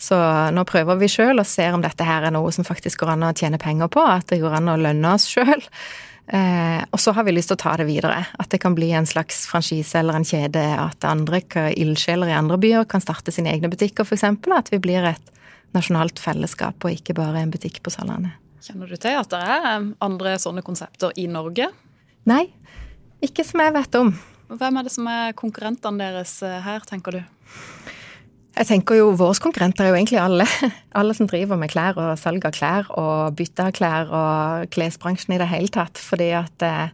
Så 0.02 0.16
nå 0.50 0.64
prøver 0.66 0.98
vi 0.98 1.10
sjøl 1.10 1.38
og 1.38 1.46
ser 1.46 1.76
om 1.76 1.82
dette 1.84 2.06
her 2.06 2.24
er 2.26 2.34
noe 2.34 2.50
som 2.54 2.66
faktisk 2.66 3.04
går 3.04 3.12
an 3.14 3.28
å 3.28 3.34
tjene 3.38 3.60
penger 3.62 3.90
på, 3.92 4.02
at 4.02 4.26
det 4.32 4.40
går 4.42 4.56
an 4.58 4.72
å 4.72 4.80
lønne 4.80 5.12
oss 5.14 5.28
sjøl. 5.30 5.62
Eh, 6.26 6.80
og 6.90 7.00
så 7.02 7.12
har 7.12 7.26
vi 7.26 7.34
lyst 7.34 7.50
til 7.52 7.58
å 7.58 7.62
ta 7.62 7.74
det 7.78 7.86
videre. 7.86 8.24
At 8.40 8.50
det 8.50 8.62
kan 8.62 8.74
bli 8.74 8.90
en 8.96 9.06
slags 9.06 9.44
franchise 9.50 9.98
eller 9.98 10.18
en 10.18 10.26
kjede. 10.26 10.62
At 10.78 11.06
andre 11.06 11.42
ildsjeler 11.70 12.32
i 12.32 12.36
andre 12.38 12.58
byer 12.62 12.88
kan 12.90 13.04
starte 13.04 13.34
sine 13.34 13.52
egne 13.52 13.70
butikker, 13.70 14.06
f.eks. 14.06 14.26
At 14.56 14.72
vi 14.72 14.80
blir 14.82 15.06
et 15.12 15.32
nasjonalt 15.76 16.20
fellesskap 16.22 16.82
og 16.84 16.98
ikke 16.98 17.16
bare 17.18 17.42
en 17.42 17.52
butikk 17.52 17.78
på 17.84 17.92
Sørlandet. 17.94 18.34
Kjenner 18.62 18.90
du 18.90 18.98
til 18.98 19.16
at 19.18 19.30
det 19.32 19.40
er 19.42 19.86
andre 20.04 20.34
sånne 20.38 20.62
konsepter 20.66 21.14
i 21.18 21.26
Norge? 21.30 21.66
Nei, 22.30 22.44
ikke 23.22 23.42
som 23.46 23.62
jeg 23.64 23.74
vet 23.74 23.98
om. 23.98 24.12
Hvem 24.52 24.78
er 24.78 24.86
det 24.86 24.92
som 24.92 25.08
er 25.08 25.36
konkurrentene 25.38 26.00
deres 26.00 26.36
eh, 26.44 26.60
her, 26.64 26.84
tenker 26.88 27.16
du? 27.16 27.20
Jeg 28.52 28.68
tenker 28.68 28.98
jo 28.98 29.12
Våre 29.16 29.38
konkurrenter 29.40 29.86
er 29.86 29.92
jo 29.92 29.96
egentlig 29.96 30.20
alle. 30.20 30.46
Alle 31.00 31.16
som 31.16 31.28
driver 31.30 31.56
med 31.56 31.72
klær 31.72 31.96
og 31.96 32.18
salg 32.20 32.44
av 32.44 32.52
klær 32.52 32.90
og 33.00 33.38
bytte 33.38 33.68
av 33.70 33.72
klær 33.76 34.12
og 34.12 34.72
klesbransjen 34.74 35.36
i 35.36 35.40
det 35.40 35.48
hele 35.48 35.72
tatt. 35.72 36.00
Fordi 36.00 36.28
at 36.36 36.66
eh, 36.68 36.92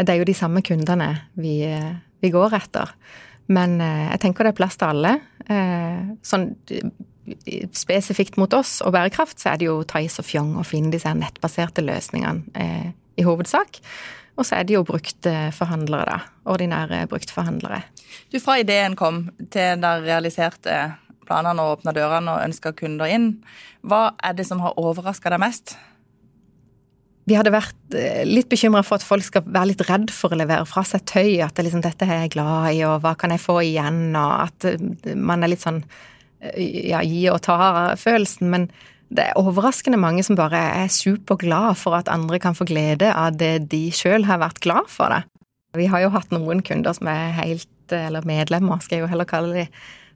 det 0.00 0.14
er 0.14 0.22
jo 0.22 0.28
de 0.28 0.36
samme 0.38 0.62
kundene 0.64 1.10
vi, 1.36 1.58
eh, 1.68 1.92
vi 2.24 2.32
går 2.32 2.56
etter. 2.56 2.94
Men 3.50 3.80
jeg 3.82 4.20
tenker 4.22 4.46
det 4.46 4.52
er 4.52 4.58
plass 4.60 4.76
til 4.78 4.92
alle. 4.92 5.10
Sånn 6.22 6.44
spesifikt 7.74 8.36
mot 8.38 8.54
oss 8.54 8.76
og 8.86 8.92
bærekraft, 8.94 9.40
så 9.42 9.50
er 9.50 9.58
det 9.58 9.66
jo 9.66 9.80
Thais 9.90 10.20
og 10.22 10.28
Fjong 10.28 10.52
og 10.60 10.68
Finn, 10.68 10.92
disse 10.94 11.10
nettbaserte 11.18 11.82
løsningene 11.82 12.92
i 13.18 13.26
hovedsak. 13.26 13.80
Og 14.40 14.46
så 14.48 14.56
er 14.56 14.64
det 14.64 14.78
jo 14.78 14.86
bruktforhandlere, 14.88 16.08
da. 16.08 16.18
Ordinære 16.48 17.04
bruktforhandlere. 17.10 17.82
Du, 18.32 18.38
fra 18.40 18.56
ideen 18.62 18.96
kom 18.96 19.26
til 19.52 19.82
der 19.82 20.00
realiserte 20.06 20.80
planene 21.28 21.62
og 21.62 21.76
åpna 21.76 21.94
dørene 21.94 22.32
og 22.34 22.48
ønska 22.48 22.72
kunder 22.78 23.10
inn, 23.12 23.30
hva 23.86 24.10
er 24.24 24.34
det 24.38 24.48
som 24.48 24.62
har 24.64 24.78
overraska 24.80 25.30
deg 25.32 25.42
mest? 25.44 25.76
Vi 27.28 27.36
hadde 27.38 27.52
vært 27.54 27.94
eh, 27.94 28.24
litt 28.26 28.48
bekymra 28.50 28.82
for 28.82 28.98
at 28.98 29.06
folk 29.06 29.22
skal 29.22 29.44
være 29.44 29.70
litt 29.70 29.84
redd 29.86 30.10
for 30.10 30.32
å 30.32 30.38
levere 30.40 30.66
fra 30.66 30.82
seg 30.88 31.04
tøy. 31.06 31.38
At 31.44 31.54
det 31.54 31.68
liksom, 31.68 31.84
dette 31.84 32.08
er 32.08 32.24
jeg 32.24 32.32
glad 32.34 32.72
i, 32.72 32.80
og 32.88 33.04
hva 33.04 33.12
kan 33.20 33.30
jeg 33.30 33.44
få 33.44 33.60
igjen? 33.62 34.08
Og 34.18 34.32
at 34.48 34.66
eh, 34.72 35.14
man 35.14 35.44
er 35.44 35.52
litt 35.52 35.62
sånn 35.62 35.84
ja, 36.40 37.02
gi 37.04 37.26
og 37.30 37.42
ta-følelsen. 37.44 38.50
Men 38.50 38.66
det 39.10 39.26
er 39.26 39.38
overraskende 39.38 39.98
mange 39.98 40.22
som 40.26 40.38
bare 40.38 40.58
er 40.84 40.90
superglad 40.92 41.78
for 41.80 41.98
at 41.98 42.10
andre 42.12 42.38
kan 42.42 42.54
få 42.54 42.66
glede 42.68 43.10
av 43.10 43.38
det 43.40 43.70
de 43.72 43.88
sjøl 43.94 44.28
har 44.28 44.38
vært 44.42 44.62
glad 44.62 44.90
for. 44.92 45.10
det. 45.10 45.24
Vi 45.78 45.88
har 45.90 46.04
jo 46.04 46.12
hatt 46.14 46.30
noen 46.34 46.62
kunder 46.66 46.94
som 46.94 47.10
er 47.10 47.34
helt, 47.38 47.70
eller 47.90 48.26
medlemmer, 48.26 48.78
skal 48.82 48.98
jeg 48.98 49.04
jo 49.04 49.10
heller 49.10 49.26
kalle 49.26 49.54
de, 49.54 49.66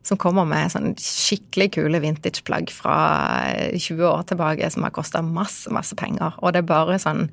som 0.06 0.20
kommer 0.20 0.46
med 0.46 0.70
sånn 0.70 0.94
skikkelig 1.00 1.72
kule 1.78 2.00
vintageplagg 2.02 2.70
fra 2.74 2.96
20 3.72 4.04
år 4.04 4.24
tilbake 4.30 4.70
som 4.70 4.86
har 4.86 4.94
kosta 4.94 5.24
masse, 5.24 5.70
masse 5.74 5.96
penger. 5.98 6.36
Og 6.42 6.54
det 6.54 6.62
er 6.62 6.70
bare 6.70 7.00
sånn 7.02 7.26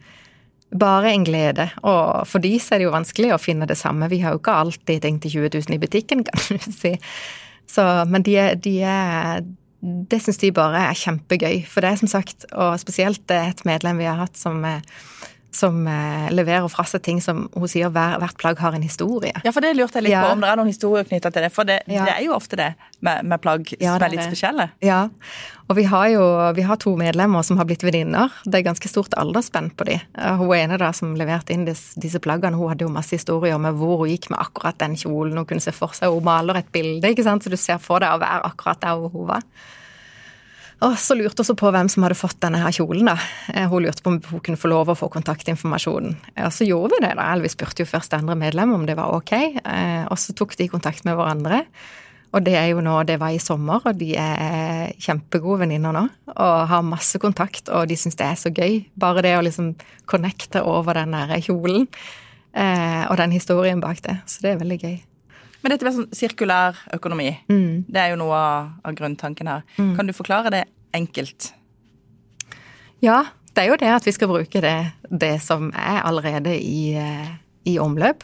bare 0.71 1.12
en 1.12 1.26
glede. 1.28 1.67
Og 1.84 2.26
for 2.32 2.41
de 2.41 2.56
så 2.62 2.76
er 2.76 2.82
det 2.82 2.88
jo 2.88 2.95
vanskelig 2.95 3.34
å 3.36 3.41
finne 3.41 3.67
det 3.67 3.78
samme. 3.78 4.10
Vi 4.10 4.21
har 4.24 4.34
jo 4.34 4.41
ikke 4.41 4.58
alltid 4.63 5.04
tenkt 5.04 5.26
til 5.28 5.43
20 5.43 5.58
000 5.67 5.76
i 5.76 5.82
butikken, 5.84 6.24
kan 6.28 6.41
du 6.47 6.71
si. 6.71 6.95
Så, 7.69 7.84
men 8.08 8.24
de, 8.26 8.38
de 8.63 8.78
er 8.88 9.43
Det 9.82 10.20
syns 10.22 10.38
de 10.41 10.52
bare 10.54 10.84
er 10.91 10.98
kjempegøy. 10.98 11.63
For 11.70 11.82
det 11.82 11.89
er 11.91 12.02
som 12.02 12.12
sagt, 12.12 12.46
og 12.54 12.78
spesielt 12.82 13.34
et 13.34 13.63
medlem 13.65 14.02
vi 14.02 14.10
har 14.10 14.20
hatt 14.22 14.38
som 14.38 14.62
som 15.52 15.88
eh, 15.88 16.28
leverer 16.32 16.68
fra 16.72 16.86
seg 16.88 17.04
ting 17.04 17.22
som 17.24 17.46
hun 17.52 17.70
sier 17.70 17.92
hver, 17.92 18.18
hvert 18.22 18.38
plagg 18.40 18.60
har 18.64 18.76
en 18.76 18.84
historie. 18.86 19.34
Ja, 19.44 19.52
for 19.52 19.64
det 19.64 19.74
lurte 19.76 20.00
jeg 20.00 20.08
litt 20.08 20.16
ja. 20.16 20.24
på, 20.26 20.36
om 20.36 20.44
det 20.44 20.52
er 20.52 20.60
noen 20.60 20.72
historier 20.72 21.08
knytta 21.08 21.32
til 21.34 21.46
det. 21.46 21.50
For 21.54 21.68
det, 21.68 21.82
ja. 21.92 22.06
det, 22.08 22.14
er 22.16 22.28
jo 22.28 22.36
ofte 22.38 22.60
det 22.60 22.70
med, 23.04 23.28
med 23.28 23.42
plagg 23.44 23.74
ja, 23.76 23.98
som 23.98 24.06
er 24.08 24.14
litt 24.16 24.24
spesielle. 24.24 24.70
Ja, 24.86 25.02
og 25.68 25.78
vi 25.78 25.86
har 25.88 26.08
jo 26.12 26.24
vi 26.56 26.64
har 26.68 26.80
to 26.80 26.96
medlemmer 27.00 27.44
som 27.48 27.60
har 27.60 27.68
blitt 27.68 27.84
venninner. 27.84 28.32
Det 28.44 28.60
er 28.62 28.66
ganske 28.68 28.92
stort 28.92 29.16
aldersspenn 29.20 29.70
på 29.76 29.88
de. 29.88 30.00
Hun 30.40 30.56
ene 30.56 30.80
da 30.80 30.92
som 30.96 31.14
leverte 31.20 31.56
inn 31.56 31.68
disse, 31.68 32.00
disse 32.00 32.20
plaggene, 32.24 32.60
hun 32.60 32.72
hadde 32.72 32.88
jo 32.88 32.92
masse 32.92 33.16
historier 33.16 33.60
med 33.62 33.80
hvor 33.80 34.04
hun 34.04 34.12
gikk 34.12 34.32
med 34.34 34.42
akkurat 34.44 34.80
den 34.84 34.98
kjolen. 35.00 35.38
Hun 35.40 35.48
kunne 35.48 35.64
se 35.64 35.76
for 35.76 35.96
seg, 35.96 36.12
hun 36.12 36.28
maler 36.28 36.60
et 36.60 36.72
bilde, 36.76 37.12
ikke 37.12 37.28
sant, 37.28 37.44
så 37.44 37.52
du 37.52 37.60
ser 37.60 37.80
for 37.84 38.04
deg 38.04 38.16
å 38.16 38.24
være 38.24 38.52
akkurat 38.52 38.84
der 38.84 39.08
hun 39.12 39.30
var. 39.32 39.48
Og 40.82 40.98
så 40.98 41.13
lurte 41.13 41.46
hun 41.46 41.58
på 41.60 41.70
hvem 41.74 41.89
som 41.94 42.06
hadde 42.06 42.17
fått 42.17 42.39
denne 42.41 42.62
her 42.63 42.74
kjolen. 42.74 43.06
da. 43.12 43.17
Eh, 43.54 43.67
hun 43.70 43.84
lurte 43.86 44.02
på 44.02 44.15
om 44.15 44.20
hun 44.32 44.41
kunne 44.41 44.58
få 44.58 44.72
lov 44.72 44.89
å 44.89 44.98
få 44.98 45.12
kontaktinformasjonen. 45.13 46.15
Og 46.41 46.54
så 46.54 46.65
gjorde 46.65 46.96
vi 46.96 47.06
det. 47.06 47.15
da. 47.20 47.36
Vi 47.38 47.54
spurte 47.54 47.84
jo 47.84 47.91
først 47.91 48.13
andre 48.17 48.36
medlemmer 48.36 48.76
om 48.76 48.86
det 48.86 48.98
var 48.98 49.13
ok, 49.13 49.34
eh, 49.62 50.06
og 50.10 50.17
så 50.17 50.34
tok 50.34 50.58
de 50.58 50.67
kontakt 50.67 51.06
med 51.06 51.15
hverandre. 51.15 51.65
Og 52.34 52.44
det 52.44 52.56
er 52.56 52.70
jo 52.72 52.82
nå, 52.82 52.96
det 53.04 53.20
var 53.20 53.30
i 53.36 53.44
sommer, 53.44 53.82
og 53.86 53.98
de 54.00 54.15
er 54.15 54.94
kjempegode 55.04 55.65
venninner 55.65 55.91
nå. 55.91 56.06
Og 56.32 56.67
har 56.72 56.82
masse 56.88 57.20
kontakt, 57.20 57.70
og 57.70 57.89
de 57.91 57.98
syns 58.00 58.15
det 58.15 58.26
er 58.26 58.39
så 58.39 58.50
gøy. 58.50 58.86
Bare 58.96 59.22
det 59.22 59.36
å 59.38 59.44
liksom 59.44 59.76
connecte 60.08 60.63
over 60.63 60.96
den 60.96 61.12
der 61.12 61.36
kjolen. 61.44 61.89
Eh, 62.56 63.04
og 63.10 63.17
den 63.20 63.36
historien 63.36 63.84
bak 63.84 64.02
det. 64.08 64.22
Så 64.26 64.41
det 64.41 64.56
er 64.56 64.63
veldig 64.63 64.80
gøy. 64.80 65.00
Men 65.62 65.74
dette 65.74 65.86
med 65.86 65.95
sånn 65.95 66.13
sirkulær 66.15 66.78
økonomi, 66.95 67.30
mm. 67.52 67.89
det 67.91 68.02
er 68.02 68.13
jo 68.13 68.21
noe 68.21 68.38
av, 68.38 68.71
av 68.88 68.95
grunntanken 68.97 69.50
her. 69.52 69.65
Mm. 69.78 69.93
Kan 69.97 70.10
du 70.10 70.15
forklare 70.17 70.54
det 70.54 70.63
enkelt? 70.97 71.52
Ja, 73.02 73.24
det 73.54 73.63
er 73.63 73.71
jo 73.71 73.78
det 73.82 73.91
at 73.91 74.08
vi 74.08 74.13
skal 74.15 74.32
bruke 74.32 74.63
det, 74.63 74.78
det 75.10 75.36
som 75.43 75.69
er 75.76 76.02
allerede 76.06 76.54
i, 76.56 76.93
eh, 76.97 77.30
i, 77.67 77.78
omløp. 77.82 78.24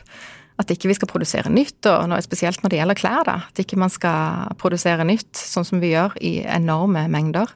At 0.58 0.72
ikke 0.74 0.90
vi 0.90 0.96
skal 0.98 1.10
produsere 1.12 1.52
nytt, 1.54 1.86
og 1.86 2.16
spesielt 2.26 2.64
når 2.64 2.74
det 2.74 2.80
gjelder 2.80 2.98
klær. 2.98 3.26
da, 3.28 3.36
At 3.50 3.62
ikke 3.62 3.78
man 3.78 3.94
skal 3.94 4.56
produsere 4.58 5.06
nytt, 5.06 5.36
sånn 5.38 5.68
som 5.68 5.84
vi 5.84 5.94
gjør, 5.94 6.18
i 6.18 6.40
enorme 6.42 7.06
mengder. 7.14 7.54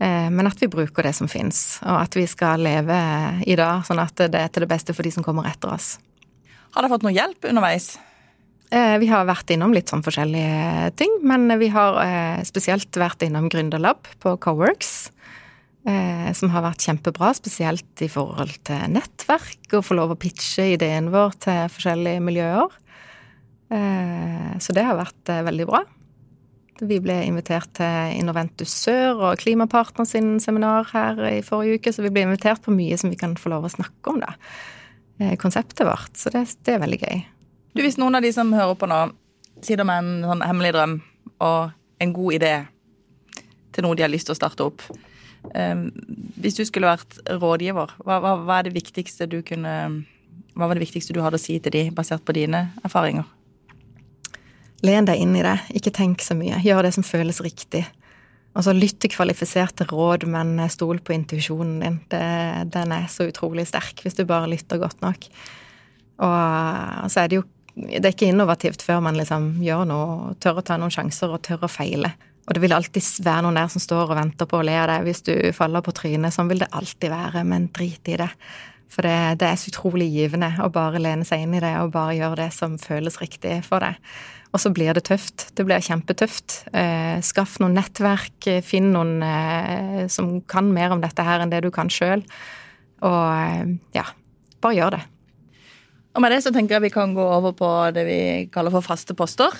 Eh, 0.00 0.30
men 0.32 0.48
at 0.48 0.60
vi 0.62 0.70
bruker 0.72 1.04
det 1.04 1.12
som 1.18 1.28
fins, 1.28 1.80
og 1.84 1.98
at 2.00 2.16
vi 2.16 2.24
skal 2.26 2.64
leve 2.64 2.96
i 3.44 3.58
dag 3.58 3.84
sånn 3.86 4.00
at 4.02 4.24
det 4.32 4.40
er 4.40 4.48
til 4.48 4.64
det 4.64 4.72
beste 4.72 4.96
for 4.96 5.04
de 5.04 5.12
som 5.12 5.26
kommer 5.26 5.48
etter 5.50 5.74
oss. 5.74 5.98
Har 6.72 6.82
dere 6.82 6.94
fått 6.94 7.04
noe 7.04 7.12
hjelp 7.12 7.50
underveis? 7.50 7.98
Eh, 8.72 8.94
vi 9.02 9.08
har 9.10 9.26
vært 9.28 9.50
innom 9.52 9.74
litt 9.76 9.90
sånn 9.92 10.04
forskjellige 10.04 10.92
ting, 10.96 11.18
men 11.28 11.44
vi 11.60 11.68
har 11.74 11.98
eh, 12.00 12.44
spesielt 12.48 12.96
vært 12.96 13.24
innom 13.26 13.50
Gründerlab 13.52 14.08
på 14.22 14.36
Coworks. 14.40 15.10
Eh, 15.84 16.30
som 16.38 16.52
har 16.54 16.64
vært 16.64 16.84
kjempebra, 16.86 17.32
spesielt 17.36 18.04
i 18.04 18.08
forhold 18.08 18.54
til 18.64 18.94
nettverk, 18.94 19.66
og 19.74 19.84
få 19.84 19.96
lov 19.98 20.14
å 20.14 20.20
pitche 20.20 20.70
ideen 20.76 21.10
vår 21.12 21.34
til 21.42 21.66
forskjellige 21.74 22.22
miljøer. 22.24 22.78
Så 24.60 24.74
det 24.76 24.82
har 24.84 24.98
vært 24.98 25.30
veldig 25.46 25.64
bra. 25.64 25.78
Vi 26.84 26.98
ble 27.00 27.14
invitert 27.24 27.70
til 27.78 28.18
Innoventus 28.18 28.74
Sør 28.82 29.22
og 29.30 29.40
Klimapartner 29.40 30.04
sin 30.04 30.34
seminar 30.44 30.90
her 30.92 31.16
i 31.30 31.40
forrige 31.40 31.80
uke, 31.80 31.94
så 31.96 32.04
vi 32.04 32.12
ble 32.12 32.26
invitert 32.26 32.60
på 32.60 32.76
mye 32.76 33.00
som 33.00 33.08
vi 33.08 33.16
kan 33.16 33.32
få 33.40 33.54
lov 33.54 33.64
å 33.64 33.72
snakke 33.72 34.12
om, 34.12 34.20
da. 34.20 34.36
Konseptet 35.40 35.86
vårt. 35.88 36.12
Så 36.20 36.34
det, 36.36 36.44
det 36.68 36.76
er 36.76 36.84
veldig 36.84 37.00
gøy. 37.00 37.24
Du, 37.72 37.80
Hvis 37.80 37.98
noen 38.00 38.18
av 38.18 38.24
de 38.24 38.32
som 38.34 38.52
hører 38.52 38.76
på 38.78 38.88
nå, 38.90 39.00
sitter 39.64 39.86
med 39.88 40.02
en 40.02 40.28
sånn 40.28 40.44
hemmelig 40.44 40.74
drøm 40.76 40.98
og 41.42 41.72
en 42.02 42.14
god 42.14 42.36
idé 42.38 42.52
til 43.72 43.86
noe 43.86 43.96
de 43.96 44.04
har 44.04 44.12
lyst 44.12 44.28
til 44.28 44.34
å 44.34 44.38
starte 44.38 44.64
opp 44.66 44.82
um, 45.54 45.86
Hvis 46.36 46.58
du 46.58 46.64
skulle 46.68 46.90
vært 46.90 47.16
rådgiver, 47.30 47.94
hva, 48.02 48.18
hva, 48.20 48.34
hva, 48.42 48.58
er 48.58 48.68
det 48.68 48.74
viktigste 48.76 49.28
du 49.30 49.40
kunne 49.46 49.76
Hva 50.52 50.68
var 50.68 50.76
det 50.76 50.84
viktigste 50.84 51.16
du 51.16 51.22
hadde 51.24 51.40
å 51.40 51.42
si 51.42 51.56
til 51.62 51.74
de, 51.74 51.86
basert 51.94 52.24
på 52.26 52.36
dine 52.36 52.66
erfaringer? 52.84 53.24
Len 54.82 55.06
deg 55.06 55.20
inn 55.22 55.36
i 55.38 55.44
det. 55.46 55.54
Ikke 55.78 55.92
tenk 55.94 56.24
så 56.26 56.34
mye. 56.34 56.58
Gjør 56.58 56.82
det 56.82 56.90
som 56.96 57.04
føles 57.06 57.38
riktig. 57.44 57.84
Altså, 58.52 58.74
lytt 58.74 58.98
til 59.00 59.12
kvalifiserte 59.14 59.86
råd, 59.86 60.26
men 60.28 60.56
stol 60.74 60.98
på 60.98 61.14
intuisjonen 61.14 61.76
din. 61.84 62.00
Det, 62.10 62.24
den 62.74 62.94
er 62.96 63.06
så 63.08 63.28
utrolig 63.30 63.68
sterk 63.70 64.02
hvis 64.02 64.18
du 64.18 64.24
bare 64.26 64.50
lytter 64.50 64.82
godt 64.82 64.98
nok. 65.04 65.28
Og 66.26 67.12
så 67.14 67.22
er 67.22 67.30
det 67.30 67.38
jo 67.38 67.46
det 67.74 68.02
er 68.04 68.12
ikke 68.12 68.28
innovativt 68.28 68.84
før 68.84 69.00
man 69.04 69.16
liksom 69.16 69.54
gjør 69.64 69.86
noe, 69.88 70.34
tør 70.42 70.60
å 70.60 70.66
ta 70.66 70.76
noen 70.80 70.92
sjanser 70.92 71.32
og 71.32 71.42
tør 71.46 71.64
å 71.64 71.72
feile. 71.72 72.12
Og 72.42 72.56
det 72.56 72.62
vil 72.64 72.74
alltid 72.74 73.22
være 73.22 73.46
noen 73.46 73.60
der 73.60 73.70
som 73.70 73.82
står 73.82 74.10
og 74.10 74.18
venter 74.18 74.48
på 74.50 74.58
å 74.58 74.66
le 74.66 74.74
av 74.80 74.90
deg 74.90 75.06
hvis 75.06 75.24
du 75.28 75.34
faller 75.56 75.84
på 75.84 75.94
trynet. 75.94 76.34
Sånn 76.34 76.50
vil 76.50 76.64
det 76.64 76.72
alltid 76.74 77.12
være, 77.12 77.44
men 77.48 77.70
drit 77.74 78.10
i 78.10 78.18
det. 78.20 78.28
For 78.92 79.06
det, 79.06 79.38
det, 79.40 79.48
er 79.48 79.60
så 79.60 79.70
utrolig 79.70 80.10
givende 80.12 80.50
å 80.60 80.68
bare 80.72 81.00
lene 81.00 81.24
seg 81.24 81.46
inn 81.46 81.54
i 81.56 81.62
det 81.62 81.72
og 81.80 81.94
bare 81.94 82.16
gjøre 82.18 82.42
det 82.42 82.50
som 82.52 82.74
føles 82.80 83.16
riktig 83.22 83.62
for 83.64 83.84
deg. 83.84 83.96
Og 84.52 84.60
så 84.60 84.72
blir 84.74 84.92
det 84.92 85.06
tøft. 85.08 85.46
Det 85.56 85.64
blir 85.64 85.80
kjempetøft. 85.80 86.58
Eh, 86.76 87.22
skaff 87.24 87.56
noen 87.62 87.78
nettverk, 87.78 88.50
finn 88.66 88.90
noen 88.92 89.22
eh, 89.24 90.02
som 90.12 90.34
kan 90.44 90.68
mer 90.74 90.92
om 90.92 91.00
dette 91.00 91.24
her 91.24 91.40
enn 91.40 91.54
det 91.54 91.62
du 91.64 91.70
kan 91.72 91.88
sjøl. 91.88 92.26
Og 93.00 93.22
eh, 93.32 93.72
ja, 93.96 94.04
bare 94.60 94.76
gjør 94.76 94.98
det. 94.98 95.02
Og 96.12 96.20
med 96.20 96.34
det 96.34 96.42
så 96.44 96.52
tenker 96.52 96.76
jeg 96.76 96.88
vi 96.88 96.92
kan 96.94 97.14
gå 97.16 97.24
over 97.24 97.54
på 97.56 97.70
det 97.96 98.04
vi 98.08 98.20
kaller 98.52 98.74
for 98.74 98.84
faste 98.84 99.16
poster. 99.16 99.54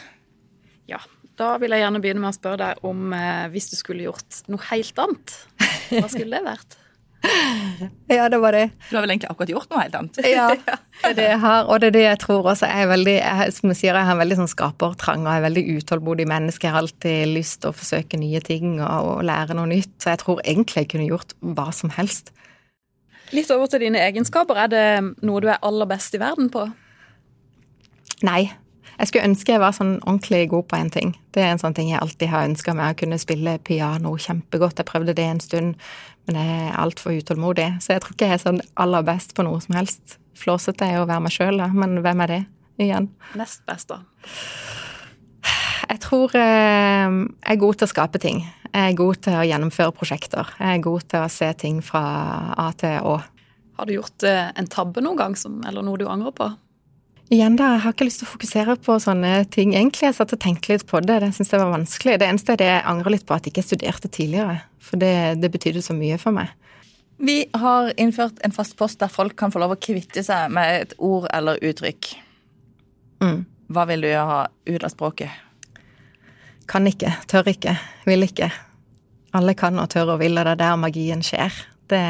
Ja, 0.90 1.00
da 1.40 1.54
vil 1.62 1.72
jeg 1.72 1.84
gjerne 1.84 2.02
begynne 2.02 2.22
med 2.24 2.34
å 2.34 2.36
spørre 2.36 2.60
deg 2.60 2.86
om 2.86 3.12
eh, 3.16 3.48
hvis 3.52 3.70
du 3.72 3.78
skulle 3.78 4.04
gjort 4.04 4.42
noe 4.52 4.60
helt 4.68 4.98
annet, 5.00 5.36
hva 5.88 6.08
skulle 6.12 6.36
det 6.36 6.44
vært? 6.44 6.78
ja, 8.10 8.28
det 8.28 8.38
var 8.42 8.52
det. 8.56 8.64
Du 8.88 8.96
har 8.96 9.04
vel 9.04 9.12
egentlig 9.14 9.30
akkurat 9.30 9.52
gjort 9.52 9.70
noe 9.70 9.82
helt 9.84 9.96
annet? 9.96 10.20
ja, 10.34 10.48
det 10.58 11.10
er 11.12 11.16
det 11.16 11.26
jeg 11.30 11.40
har, 11.44 11.64
og 11.70 11.80
det 11.80 11.90
er 11.92 11.96
det 11.96 12.04
jeg 12.04 12.20
tror 12.24 12.50
også 12.52 12.68
er 12.68 12.90
veldig 12.90 13.14
jeg, 13.14 13.54
Som 13.56 13.72
jeg 13.72 13.80
sier, 13.80 13.96
jeg 13.96 14.08
har 14.08 14.16
en 14.16 14.22
veldig 14.22 14.40
sånn 14.42 14.52
skapertrang 14.52 15.26
og 15.26 15.32
er 15.32 15.46
veldig 15.46 15.64
utålmodig 15.78 16.28
menneske. 16.30 16.68
Jeg 16.68 16.76
har 16.76 16.82
alltid 16.82 17.32
lyst 17.32 17.62
til 17.62 17.72
å 17.72 17.78
forsøke 17.78 18.20
nye 18.20 18.42
ting 18.44 18.76
og, 18.80 19.10
og 19.14 19.26
lære 19.28 19.56
noe 19.58 19.70
nytt, 19.70 19.94
så 20.02 20.12
jeg 20.12 20.24
tror 20.24 20.42
egentlig 20.44 20.84
jeg 20.84 20.92
kunne 20.94 21.08
gjort 21.08 21.36
hva 21.40 21.70
som 21.74 21.94
helst. 21.96 22.34
Litt 23.32 23.50
over 23.54 23.70
til 23.70 23.86
dine 23.86 24.00
egenskaper. 24.04 24.58
Er 24.64 24.72
det 24.72 24.86
noe 25.24 25.40
du 25.40 25.48
er 25.48 25.62
aller 25.64 25.88
best 25.88 26.14
i 26.16 26.20
verden 26.20 26.50
på? 26.52 26.66
Nei. 28.26 28.52
Jeg 28.98 29.08
skulle 29.08 29.28
ønske 29.30 29.54
jeg 29.54 29.62
var 29.62 29.72
sånn 29.74 29.94
ordentlig 30.04 30.44
god 30.52 30.66
på 30.70 30.78
en 30.78 30.90
ting. 30.92 31.14
Det 31.34 31.42
er 31.42 31.54
en 31.54 31.60
sånn 31.62 31.74
ting 31.74 31.88
jeg 31.90 31.98
alltid 31.98 32.28
har 32.30 32.44
ønska 32.46 32.74
meg, 32.76 32.92
å 32.92 32.98
kunne 33.00 33.18
spille 33.18 33.56
piano 33.64 34.12
kjempegodt. 34.20 34.78
Jeg 34.78 34.88
prøvde 34.90 35.16
det 35.18 35.24
en 35.26 35.40
stund, 35.42 35.80
men 36.28 36.38
jeg 36.38 36.58
er 36.68 36.76
altfor 36.78 37.16
utålmodig. 37.16 37.70
Så 37.82 37.96
jeg 37.96 38.04
tror 38.04 38.14
ikke 38.14 38.28
jeg 38.28 38.38
er 38.38 38.44
sånn 38.44 38.60
aller 38.84 39.06
best 39.08 39.34
på 39.34 39.46
noe 39.48 39.58
som 39.64 39.78
helst. 39.80 40.18
Flåsete 40.38 40.86
er 40.86 41.00
å 41.00 41.08
være 41.08 41.24
meg 41.24 41.34
sjøl, 41.34 41.58
da, 41.58 41.72
men 41.74 41.98
hvem 42.04 42.22
er 42.26 42.34
det 42.34 42.40
igjen? 42.84 43.08
Nest 43.38 43.64
best, 43.66 43.90
da? 43.90 44.02
Jeg 45.92 46.00
tror 46.00 46.32
eh, 46.40 47.12
jeg 47.12 47.52
er 47.52 47.60
god 47.60 47.76
til 47.76 47.84
å 47.84 47.90
skape 47.90 48.20
ting. 48.22 48.38
Jeg 48.72 48.94
er 48.94 48.96
god 48.96 49.18
til 49.26 49.34
å 49.36 49.44
gjennomføre 49.44 49.92
prosjekter. 49.92 50.48
Jeg 50.56 50.78
er 50.78 50.84
god 50.86 51.04
til 51.12 51.20
å 51.20 51.32
se 51.32 51.50
ting 51.60 51.82
fra 51.84 52.02
A 52.56 52.70
til 52.80 52.96
Å. 53.04 53.18
Har 53.76 53.88
du 53.88 53.98
gjort 53.98 54.24
eh, 54.24 54.48
en 54.56 54.68
tabbe 54.72 55.04
noen 55.04 55.20
gang, 55.20 55.36
som, 55.36 55.58
eller 55.68 55.84
noe 55.84 56.00
du 56.00 56.06
angrer 56.08 56.32
på? 56.38 56.48
Igjen 57.32 57.58
da, 57.60 57.74
Jeg 57.74 57.84
har 57.84 57.94
ikke 57.94 58.06
lyst 58.08 58.22
til 58.22 58.28
å 58.28 58.32
fokusere 58.32 58.78
på 58.88 58.96
sånne 59.04 59.34
ting. 59.52 59.74
Egentlig 59.76 60.08
jeg 60.08 60.16
satt 60.16 60.32
og 60.32 60.40
tenkte 60.40 60.72
litt 60.72 60.86
på 60.88 61.00
det. 61.04 61.20
Det 61.26 61.30
syns 61.36 61.52
jeg 61.52 61.60
var 61.60 61.74
vanskelig. 61.74 62.16
Det 62.20 62.28
eneste 62.28 62.56
er 62.56 62.62
det 62.62 62.70
jeg 62.70 62.88
angrer 62.94 63.16
litt 63.16 63.28
på 63.28 63.36
at 63.36 63.44
jeg 63.44 63.52
ikke 63.52 63.68
studerte 63.68 64.12
tidligere. 64.12 64.58
For 64.80 65.00
det, 65.00 65.14
det 65.44 65.52
betydde 65.52 65.84
så 65.84 65.96
mye 65.96 66.16
for 66.20 66.36
meg. 66.36 66.56
Vi 67.20 67.38
har 67.52 67.92
innført 68.00 68.40
en 68.44 68.56
fast 68.56 68.80
post 68.80 69.04
der 69.04 69.12
folk 69.12 69.36
kan 69.38 69.52
få 69.52 69.60
lov 69.60 69.76
å 69.76 69.80
kvitte 69.80 70.24
seg 70.24 70.52
med 70.56 70.88
et 70.88 70.96
ord 70.96 71.28
eller 71.32 71.60
uttrykk. 71.60 72.14
Mm. 73.22 73.40
Hva 73.72 73.88
vil 73.92 74.08
du 74.08 74.12
ha 74.16 74.44
ut 74.48 74.84
av 74.84 74.92
språket? 74.92 75.51
Kan 76.72 76.88
ikke, 76.88 77.10
tør 77.28 77.50
ikke, 77.52 77.74
vil 78.08 78.24
ikke. 78.24 78.48
Alle 79.36 79.52
kan 79.56 79.76
og 79.80 79.90
tør 79.92 80.14
og 80.14 80.22
vil, 80.22 80.38
og 80.38 80.46
det 80.46 80.54
er 80.54 80.62
der 80.62 80.78
magien 80.80 81.20
skjer. 81.24 81.52
Det, 81.92 82.00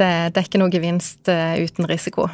det, 0.00 0.08
det 0.32 0.40
er 0.40 0.48
ikke 0.48 0.60
noe 0.62 0.72
gevinst 0.72 1.28
uh, 1.28 1.52
uten 1.60 1.88
risiko. 1.90 2.30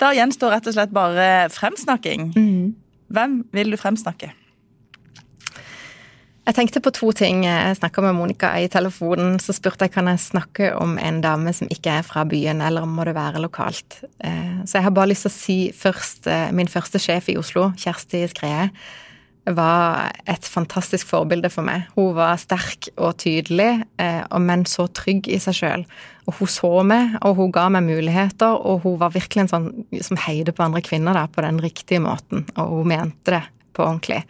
Da 0.00 0.14
gjenstår 0.16 0.56
rett 0.56 0.66
og 0.68 0.76
slett 0.76 0.96
bare 0.96 1.28
fremsnakking. 1.52 2.30
Mm. 2.36 2.74
Hvem 3.12 3.38
vil 3.52 3.72
du 3.72 3.80
fremsnakke? 3.80 4.32
Jeg 6.46 6.54
tenkte 6.54 6.80
på 6.84 6.92
to 6.94 7.08
ting. 7.16 7.40
Jeg 7.42 7.78
snakka 7.80 8.04
med 8.04 8.14
Monica 8.14 8.52
i 8.62 8.68
telefonen. 8.70 9.40
Så 9.42 9.56
spurte 9.56 9.88
jeg 9.88 9.96
kan 9.96 10.06
jeg 10.12 10.22
snakke 10.22 10.68
om 10.78 10.94
en 11.02 11.18
dame 11.24 11.52
som 11.56 11.68
ikke 11.72 11.96
er 11.98 12.06
fra 12.06 12.22
byen, 12.28 12.60
eller 12.62 12.86
må 12.86 13.04
det 13.08 13.16
være 13.16 13.42
lokalt. 13.42 13.98
Eh, 14.22 14.62
så 14.62 14.78
jeg 14.78 14.86
har 14.86 14.94
bare 14.94 15.10
lyst 15.10 15.26
til 15.26 15.32
å 15.32 15.36
si 15.36 15.58
først 15.74 16.30
eh, 16.30 16.52
Min 16.54 16.70
første 16.70 17.02
sjef 17.02 17.32
i 17.32 17.36
Oslo, 17.40 17.72
Kjersti 17.76 18.22
Skreie, 18.30 18.68
var 19.54 20.10
et 20.26 20.46
fantastisk 20.48 21.06
forbilde 21.06 21.50
for 21.52 21.66
meg. 21.66 21.86
Hun 21.94 22.14
var 22.16 22.38
sterk 22.40 22.88
og 22.96 23.16
tydelig, 23.22 23.84
eh, 24.02 24.22
men 24.42 24.64
så 24.66 24.88
trygg 24.90 25.28
i 25.30 25.38
seg 25.42 25.58
sjøl. 25.60 25.84
Og 26.26 26.40
hun 26.40 26.50
så 26.50 26.70
meg, 26.82 27.14
og 27.22 27.36
hun 27.38 27.52
ga 27.54 27.68
meg 27.70 27.86
muligheter, 27.86 28.58
og 28.58 28.82
hun 28.82 28.98
var 28.98 29.14
virkelig 29.14 29.44
en 29.44 29.52
sånn 29.52 29.68
som 30.02 30.18
heide 30.26 30.54
på 30.56 30.64
andre 30.66 30.82
kvinner 30.82 31.14
da, 31.14 31.26
på 31.30 31.44
den 31.46 31.60
riktige 31.62 32.02
måten. 32.02 32.46
Og 32.56 32.80
hun 32.80 32.90
mente 32.90 33.36
det 33.36 33.44
på 33.76 33.86
ordentlig. 33.86 34.24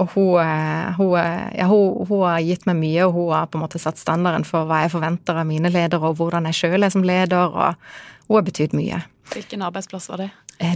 Og 0.00 0.10
hun, 0.16 0.40
eh, 0.42 0.92
hun, 0.96 1.14
eh, 1.20 1.58
ja, 1.60 1.66
hun, 1.70 2.06
hun, 2.08 2.26
har 2.26 2.40
gitt 2.40 2.66
meg 2.66 2.80
mye, 2.80 3.06
og 3.06 3.14
hun 3.14 3.32
har 3.36 3.46
på 3.46 3.58
en 3.58 3.66
måte 3.66 3.78
satt 3.78 4.00
standarden 4.00 4.46
for 4.48 4.66
hva 4.66 4.82
jeg 4.84 4.94
forventer 4.96 5.38
av 5.38 5.46
mine 5.46 5.70
ledere, 5.70 6.02
og 6.02 6.18
hvordan 6.18 6.48
jeg 6.50 6.58
sjøl 6.62 6.82
er 6.82 6.90
som 6.90 7.06
leder, 7.06 7.54
og 7.54 7.76
hun 8.26 8.40
har 8.40 8.46
betydd 8.46 8.74
mye. 8.74 9.02
Hvilken 9.30 9.62
arbeidsplass 9.62 10.08
var 10.10 10.24
det? 10.24 10.30